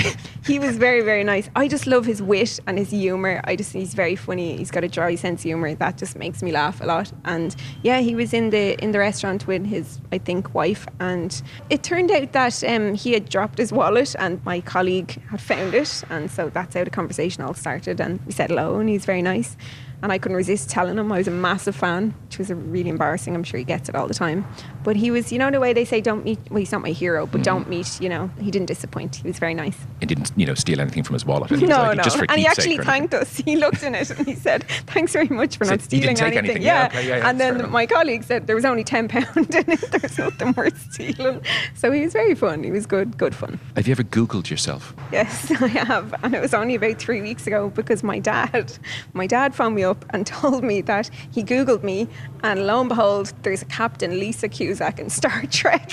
he 0.44 0.58
was 0.58 0.76
very, 0.76 1.00
very 1.02 1.24
nice. 1.24 1.48
I 1.56 1.68
just 1.68 1.86
love 1.86 2.04
his 2.04 2.22
wit 2.22 2.60
and 2.66 2.78
his 2.78 2.90
humor. 2.90 3.40
I 3.44 3.56
just 3.56 3.72
he's 3.72 3.94
very 3.94 4.16
funny. 4.16 4.56
He's 4.56 4.70
got 4.70 4.84
a 4.84 4.88
dry 4.88 5.14
sense 5.14 5.40
of 5.40 5.44
humor 5.44 5.74
that 5.74 5.96
just 5.98 6.16
makes 6.16 6.42
me 6.42 6.52
laugh 6.52 6.80
a 6.80 6.84
lot. 6.84 7.12
And 7.24 7.54
yeah, 7.82 8.00
he 8.00 8.14
was 8.14 8.32
in 8.32 8.50
the 8.50 8.82
in 8.82 8.92
the 8.92 8.98
restaurant 8.98 9.46
with 9.46 9.64
his 9.66 10.00
I 10.10 10.18
think 10.18 10.54
wife, 10.54 10.86
and 11.00 11.40
it 11.70 11.82
turned 11.82 12.10
out 12.10 12.32
that 12.32 12.62
um, 12.64 12.94
he 12.94 13.12
had 13.12 13.28
dropped 13.28 13.58
his 13.58 13.72
wallet, 13.72 14.14
and 14.18 14.44
my 14.44 14.60
colleague 14.60 15.22
had 15.28 15.40
found 15.40 15.74
it, 15.74 16.04
and 16.10 16.30
so 16.30 16.50
that's 16.50 16.74
how 16.74 16.84
the 16.84 16.90
conversation 16.90 17.42
all 17.42 17.54
started. 17.54 18.00
And 18.00 18.20
we 18.26 18.32
said 18.32 18.50
hello, 18.50 18.78
and 18.78 18.88
he's 18.88 19.04
very 19.04 19.22
nice. 19.22 19.56
And 20.02 20.12
I 20.12 20.18
couldn't 20.18 20.36
resist 20.36 20.70
telling 20.70 20.98
him 20.98 21.12
I 21.12 21.18
was 21.18 21.28
a 21.28 21.32
massive 21.32 21.76
fan, 21.76 22.14
which 22.26 22.38
was 22.38 22.52
really 22.52 22.90
embarrassing. 22.90 23.34
I'm 23.34 23.44
sure 23.44 23.58
he 23.58 23.64
gets 23.64 23.88
it 23.88 23.94
all 23.94 24.08
the 24.08 24.14
time. 24.14 24.44
But 24.82 24.96
he 24.96 25.10
was, 25.10 25.32
you 25.32 25.38
know, 25.38 25.50
the 25.50 25.60
way 25.60 25.72
they 25.72 25.84
say, 25.84 26.00
don't 26.00 26.24
meet, 26.24 26.38
well, 26.50 26.58
he's 26.58 26.72
not 26.72 26.82
my 26.82 26.90
hero, 26.90 27.26
but 27.26 27.38
mm-hmm. 27.38 27.42
don't 27.42 27.68
meet, 27.68 28.00
you 28.00 28.08
know, 28.08 28.30
he 28.40 28.50
didn't 28.50 28.66
disappoint. 28.66 29.16
He 29.16 29.28
was 29.28 29.38
very 29.38 29.54
nice. 29.54 29.78
He 30.00 30.06
didn't, 30.06 30.32
you 30.36 30.46
know, 30.46 30.54
steal 30.54 30.80
anything 30.80 31.02
from 31.02 31.14
his 31.14 31.24
wallet. 31.24 31.50
And 31.50 31.60
he 31.60 31.66
No, 31.66 31.78
like, 31.78 31.98
no. 31.98 32.02
Just 32.02 32.18
for 32.18 32.26
and 32.28 32.40
he 32.40 32.46
actually 32.46 32.78
thanked 32.78 33.14
us. 33.14 33.36
He 33.42 33.56
looked 33.56 33.82
in 33.82 33.94
it 33.94 34.08
and 34.10 34.26
he 34.26 34.34
said, 34.34 34.64
"Thanks 34.86 35.12
very 35.12 35.28
much 35.28 35.56
for 35.56 35.64
So 35.64 35.72
not 35.72 35.80
stealing 35.80 36.14
didn't 36.14 36.36
anything. 36.36 36.62
Yeah, 36.62 36.86
okay, 36.86 37.08
yeah, 37.08 37.16
yeah, 37.16 37.28
and 37.28 37.40
then 37.40 37.70
my 37.70 37.86
colleague 37.86 38.22
said 38.22 38.46
there 38.46 38.54
was 38.54 38.64
only 38.64 38.84
ten 38.84 39.08
pound 39.14 39.54
in 39.54 39.72
it. 39.72 39.90
There's 39.90 40.18
nothing 40.18 40.52
worth 40.52 40.92
stealing. 40.92 41.44
So 41.74 41.90
he 41.90 42.02
was 42.02 42.12
very 42.12 42.34
fun. 42.34 42.62
He 42.62 42.70
was 42.70 42.86
good, 42.86 43.18
good 43.18 43.34
fun. 43.34 43.58
Have 43.74 43.88
you 43.88 43.92
ever 43.92 44.04
Googled 44.04 44.48
yourself? 44.48 44.94
Yes, 45.10 45.50
I 45.50 45.66
have, 45.66 46.14
and 46.22 46.34
it 46.34 46.40
was 46.40 46.54
only 46.54 46.76
about 46.76 46.98
three 46.98 47.20
weeks 47.20 47.46
ago 47.46 47.70
because 47.70 48.02
my 48.02 48.18
dad, 48.18 48.72
my 49.12 49.26
dad 49.26 49.54
phoned 49.54 49.74
me 49.74 49.84
up 49.92 50.04
and 50.10 50.26
told 50.40 50.62
me 50.64 50.80
that 50.82 51.10
he 51.30 51.42
googled 51.42 51.82
me, 51.82 52.08
and 52.42 52.66
lo 52.66 52.80
and 52.80 52.88
behold, 52.88 53.32
there's 53.42 53.62
a 53.62 53.70
Captain 53.80 54.12
Lisa 54.18 54.48
Cusack 54.48 54.98
in 54.98 55.08
Star 55.10 55.38
Trek. 55.50 55.88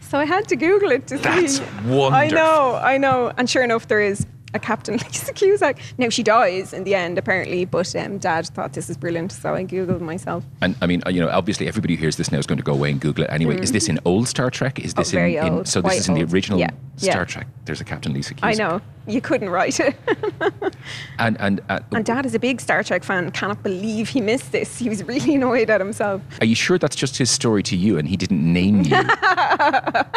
So 0.00 0.18
I 0.18 0.26
had 0.26 0.46
to 0.48 0.56
Google 0.56 0.90
it 0.92 1.06
to 1.08 1.18
That's 1.18 1.56
see. 1.56 1.64
I 1.64 1.66
wonderful. 1.96 2.14
I 2.14 2.28
know, 2.28 2.80
I 2.92 2.98
know, 2.98 3.32
and 3.36 3.48
sure 3.48 3.64
enough, 3.64 3.88
there 3.88 4.00
is 4.00 4.26
a 4.54 4.58
Captain 4.58 4.96
Lisa 4.96 5.32
Cusack. 5.32 5.78
Now 5.98 6.08
she 6.08 6.22
dies 6.22 6.72
in 6.72 6.84
the 6.84 6.94
end, 6.94 7.18
apparently, 7.18 7.64
but 7.64 7.94
um, 7.96 8.18
Dad 8.18 8.46
thought 8.46 8.72
this 8.72 8.88
is 8.88 8.96
brilliant, 8.96 9.32
so 9.32 9.54
I 9.54 9.64
googled 9.64 10.00
myself. 10.00 10.44
And 10.60 10.76
I 10.80 10.86
mean, 10.86 11.02
uh, 11.06 11.10
you 11.10 11.20
know, 11.20 11.28
obviously 11.28 11.68
everybody 11.68 11.94
who 11.96 12.00
hears 12.00 12.16
this 12.16 12.32
now 12.32 12.38
is 12.38 12.46
going 12.46 12.58
to 12.58 12.64
go 12.64 12.72
away 12.72 12.90
and 12.90 13.00
Google 13.00 13.24
it 13.24 13.30
anyway. 13.30 13.58
Is 13.60 13.72
this 13.72 13.88
in 13.88 13.98
old 14.04 14.28
Star 14.28 14.50
Trek? 14.50 14.78
Is 14.80 14.94
this 14.94 15.06
Mm. 15.06 15.14
Oh, 15.14 15.18
very 15.18 15.36
in, 15.36 15.46
in 15.46 15.52
old, 15.52 15.68
so 15.68 15.80
this 15.80 15.88
quite 15.88 15.98
is 15.98 16.08
in 16.08 16.14
the 16.14 16.24
original 16.24 16.58
Yeah, 16.58 16.70
yeah. 16.98 17.12
Star 17.12 17.24
Trek? 17.24 17.46
There's 17.64 17.80
a 17.80 17.84
Captain 17.84 18.12
Lisa 18.12 18.34
I 18.42 18.54
know 18.54 18.80
you 19.06 19.20
couldn't 19.20 19.50
write 19.50 19.78
it. 19.80 19.94
And 21.18 21.36
and, 21.40 21.60
uh, 21.68 21.80
and 21.92 22.04
Dad 22.04 22.26
is 22.26 22.34
a 22.34 22.38
big 22.38 22.60
Star 22.60 22.82
Trek 22.84 23.02
fan. 23.02 23.30
Cannot 23.32 23.62
believe 23.62 24.08
he 24.08 24.20
missed 24.20 24.52
this. 24.52 24.78
He 24.78 24.88
was 24.88 25.02
really 25.02 25.34
annoyed 25.40 25.70
at 25.70 25.80
himself. 25.80 26.22
are 26.40 26.46
you 26.46 26.54
sure 26.54 26.78
that's 26.78 26.94
just 26.94 27.16
his 27.16 27.30
story 27.30 27.62
to 27.64 27.76
you, 27.76 27.98
and 27.98 28.06
he 28.06 28.16
didn't 28.16 28.40
name 28.52 28.82
you 28.82 28.94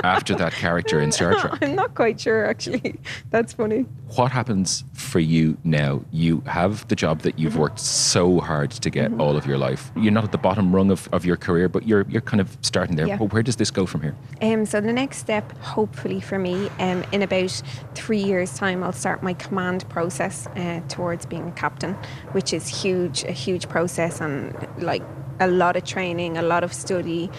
after 0.03 0.35
that 0.35 0.53
character 0.53 0.99
in 0.99 1.11
Star 1.11 1.39
Trek? 1.39 1.57
I'm 1.61 1.75
not 1.75 1.95
quite 1.95 2.19
sure, 2.19 2.45
actually. 2.45 2.99
That's 3.31 3.53
funny. 3.53 3.85
What 4.19 4.34
happens 4.34 4.84
for 4.91 5.19
you 5.21 5.58
now? 5.63 6.01
You 6.12 6.41
have 6.45 6.86
the 6.89 6.95
job 6.95 7.21
that 7.21 7.29
Mm-hmm. 7.29 7.41
you've 7.41 7.58
worked 7.58 7.79
so 7.79 8.41
hard 8.41 8.71
to 8.71 8.89
get 8.89 9.13
all 9.17 9.38
of 9.38 9.45
your 9.45 9.58
life. 9.58 9.91
You're 9.95 10.12
not 10.12 10.25
at 10.25 10.34
the 10.34 10.38
bottom 10.38 10.75
rung 10.75 10.91
of, 10.91 11.08
of 11.13 11.23
your 11.23 11.38
career, 11.38 11.69
but 11.69 11.88
you're 11.88 12.05
you're 12.10 12.27
kind 12.32 12.41
of 12.41 12.58
starting 12.62 12.97
there. 12.97 13.08
Yeah. 13.08 13.17
Well, 13.17 13.29
where 13.29 13.43
does 13.43 13.55
this 13.55 13.71
go 13.71 13.86
from 13.86 14.01
here? 14.01 14.15
Um, 14.41 14.65
so 14.65 14.82
the 14.82 14.91
next 14.91 15.19
step, 15.19 15.45
hopefully 15.60 16.19
for 16.19 16.38
me, 16.38 16.69
um, 16.79 17.05
in 17.13 17.21
about 17.21 17.63
three 17.95 18.21
years' 18.21 18.58
time, 18.58 18.84
I'll 18.84 18.91
start 19.05 19.23
my 19.23 19.36
command 19.36 19.88
process 19.88 20.47
uh, 20.47 20.82
towards 20.89 21.25
being 21.25 21.47
a 21.47 21.51
captain, 21.53 21.93
which 22.34 22.51
is 22.51 22.67
huge, 22.67 23.23
a 23.23 23.32
huge 23.32 23.69
process, 23.69 24.19
and 24.19 24.53
like 24.79 25.03
a 25.39 25.47
lot 25.47 25.77
of 25.77 25.86
training, 25.86 26.38
a 26.38 26.41
lot 26.41 26.65
of 26.65 26.73
study. 26.73 27.29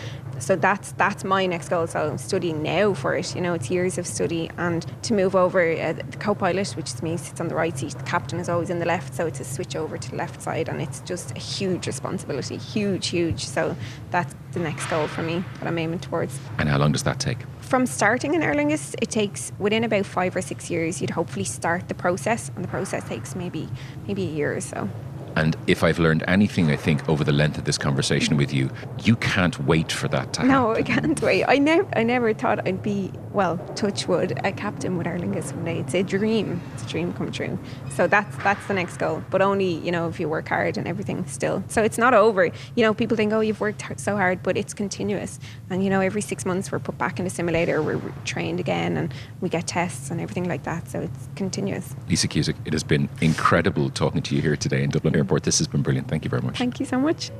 So 0.40 0.56
that's 0.56 0.92
that's 0.92 1.24
my 1.24 1.46
next 1.46 1.68
goal. 1.68 1.86
So 1.86 2.10
I'm 2.10 2.18
studying 2.18 2.62
now 2.62 2.94
for 2.94 3.14
it. 3.14 3.34
You 3.34 3.40
know, 3.40 3.54
it's 3.54 3.70
years 3.70 3.98
of 3.98 4.06
study, 4.06 4.50
and 4.58 4.84
to 5.02 5.14
move 5.14 5.36
over, 5.36 5.60
uh, 5.60 5.92
the 5.92 6.16
co-pilot, 6.18 6.70
which 6.72 6.92
is 6.92 7.02
me, 7.02 7.16
sits 7.16 7.40
on 7.40 7.48
the 7.48 7.54
right 7.54 7.76
seat. 7.76 7.92
The 7.92 8.04
captain 8.04 8.40
is 8.40 8.48
always 8.48 8.70
in 8.70 8.78
the 8.78 8.86
left, 8.86 9.14
so 9.14 9.26
it's 9.26 9.40
a 9.40 9.44
switch 9.44 9.76
over 9.76 9.98
to 9.98 10.10
the 10.10 10.16
left 10.16 10.42
side, 10.42 10.68
and 10.68 10.80
it's 10.80 11.00
just 11.00 11.30
a 11.32 11.38
huge 11.38 11.86
responsibility, 11.86 12.56
huge, 12.56 13.08
huge. 13.08 13.46
So 13.46 13.76
that's 14.10 14.34
the 14.52 14.60
next 14.60 14.86
goal 14.86 15.06
for 15.06 15.22
me 15.22 15.44
that 15.58 15.68
I'm 15.68 15.78
aiming 15.78 16.00
towards 16.00 16.38
And 16.58 16.68
how 16.68 16.78
long 16.78 16.92
does 16.92 17.04
that 17.04 17.20
take? 17.20 17.38
from 17.70 17.86
starting 17.86 18.34
in 18.34 18.42
Aer 18.42 18.52
Lingus, 18.52 18.96
it 19.00 19.10
takes 19.10 19.52
within 19.60 19.84
about 19.84 20.04
five 20.04 20.34
or 20.34 20.42
six 20.42 20.68
years. 20.70 21.00
You'd 21.00 21.10
hopefully 21.10 21.44
start 21.44 21.86
the 21.86 21.94
process, 21.94 22.50
and 22.56 22.64
the 22.64 22.68
process 22.68 23.08
takes 23.08 23.36
maybe 23.36 23.68
maybe 24.08 24.24
a 24.24 24.30
year 24.30 24.56
or 24.56 24.60
so. 24.60 24.88
And 25.36 25.56
if 25.66 25.82
I've 25.82 25.98
learned 25.98 26.24
anything, 26.26 26.70
I 26.70 26.76
think 26.76 27.08
over 27.08 27.24
the 27.24 27.32
length 27.32 27.58
of 27.58 27.64
this 27.64 27.78
conversation 27.78 28.36
with 28.36 28.52
you, 28.52 28.70
you 29.04 29.16
can't 29.16 29.58
wait 29.64 29.92
for 29.92 30.08
that 30.08 30.32
to 30.34 30.40
happen. 30.40 30.52
No, 30.52 30.72
I 30.72 30.82
can't 30.82 31.20
wait. 31.22 31.44
I 31.44 31.58
never, 31.58 31.88
I 31.96 32.02
never 32.02 32.34
thought 32.34 32.66
I'd 32.66 32.82
be 32.82 33.12
well, 33.32 33.58
touch 33.76 34.08
wood, 34.08 34.38
a 34.42 34.50
captain 34.50 34.98
with 34.98 35.06
Aer 35.06 35.18
Lingus 35.18 35.52
one 35.52 35.64
day. 35.64 35.78
It's 35.78 35.94
a 35.94 36.02
dream. 36.02 36.60
It's 36.74 36.82
a 36.82 36.88
dream 36.88 37.12
come 37.12 37.30
true. 37.30 37.58
So 37.94 38.06
that's 38.06 38.36
that's 38.38 38.66
the 38.66 38.74
next 38.74 38.96
goal. 38.96 39.22
But 39.30 39.40
only 39.40 39.74
you 39.74 39.92
know 39.92 40.08
if 40.08 40.18
you 40.18 40.28
work 40.28 40.48
hard 40.48 40.76
and 40.76 40.88
everything 40.88 41.24
still. 41.26 41.62
So 41.68 41.82
it's 41.82 41.98
not 41.98 42.12
over. 42.12 42.46
You 42.46 42.82
know, 42.82 42.92
people 42.92 43.16
think, 43.16 43.32
oh, 43.32 43.40
you've 43.40 43.60
worked 43.60 43.84
so 44.00 44.16
hard, 44.16 44.42
but 44.42 44.56
it's 44.56 44.74
continuous. 44.74 45.38
And 45.68 45.84
you 45.84 45.90
know, 45.90 46.00
every 46.00 46.22
six 46.22 46.44
months 46.44 46.72
we're 46.72 46.80
put 46.80 46.98
back 46.98 47.18
in 47.18 47.24
the 47.24 47.30
simulator, 47.30 47.82
we're 47.82 48.00
trained 48.24 48.58
again, 48.58 48.96
and 48.96 49.14
we 49.40 49.48
get 49.48 49.66
tests 49.66 50.10
and 50.10 50.20
everything 50.20 50.48
like 50.48 50.64
that. 50.64 50.88
So 50.88 51.00
it's 51.00 51.28
continuous. 51.36 51.94
Lisa 52.08 52.26
Cusack, 52.26 52.56
it 52.64 52.72
has 52.72 52.82
been 52.82 53.08
incredible 53.20 53.90
talking 53.90 54.22
to 54.22 54.34
you 54.34 54.42
here 54.42 54.56
today 54.56 54.82
in 54.82 54.90
Dublin 54.90 55.14
Airport. 55.20 55.44
This 55.44 55.58
has 55.58 55.68
been 55.68 55.82
brilliant. 55.82 56.08
Thank 56.08 56.24
you 56.24 56.30
very 56.30 56.42
much. 56.42 56.58
Thank 56.58 56.80
you 56.80 56.86
so 56.86 56.98
much. 56.98 57.30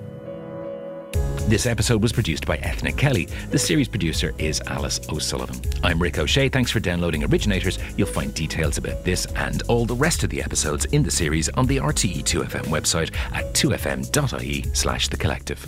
This 1.49 1.67
episode 1.67 2.01
was 2.01 2.13
produced 2.13 2.47
by 2.47 2.59
Ethna 2.59 2.93
Kelly. 2.93 3.25
The 3.51 3.59
series 3.59 3.89
producer 3.89 4.33
is 4.39 4.61
Alice 4.69 5.01
O'Sullivan. 5.09 5.61
I'm 5.83 6.01
Rick 6.01 6.19
O'Shea. 6.19 6.49
Thanks 6.49 6.71
for 6.71 6.79
downloading 6.79 7.25
Originators. 7.25 7.81
You'll 7.97 8.07
find 8.07 8.33
details 8.35 8.79
about 8.79 9.03
this 9.05 9.27
and 9.35 9.63
all 9.63 9.85
the 9.85 9.97
rest 9.97 10.23
of 10.23 10.31
the 10.31 10.41
episodes 10.41 10.85
in 10.87 11.03
the 11.03 11.11
series 11.11 11.49
on 11.51 11.67
the 11.67 11.79
RTE2FM 11.79 12.67
website 12.67 13.13
at 13.33 13.53
2fm.ie 13.55 14.65
slash 14.75 15.09
the 15.09 15.17
collective. 15.17 15.61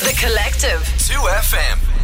The 0.00 0.14
Collective. 0.20 0.80
2FM. 0.98 1.99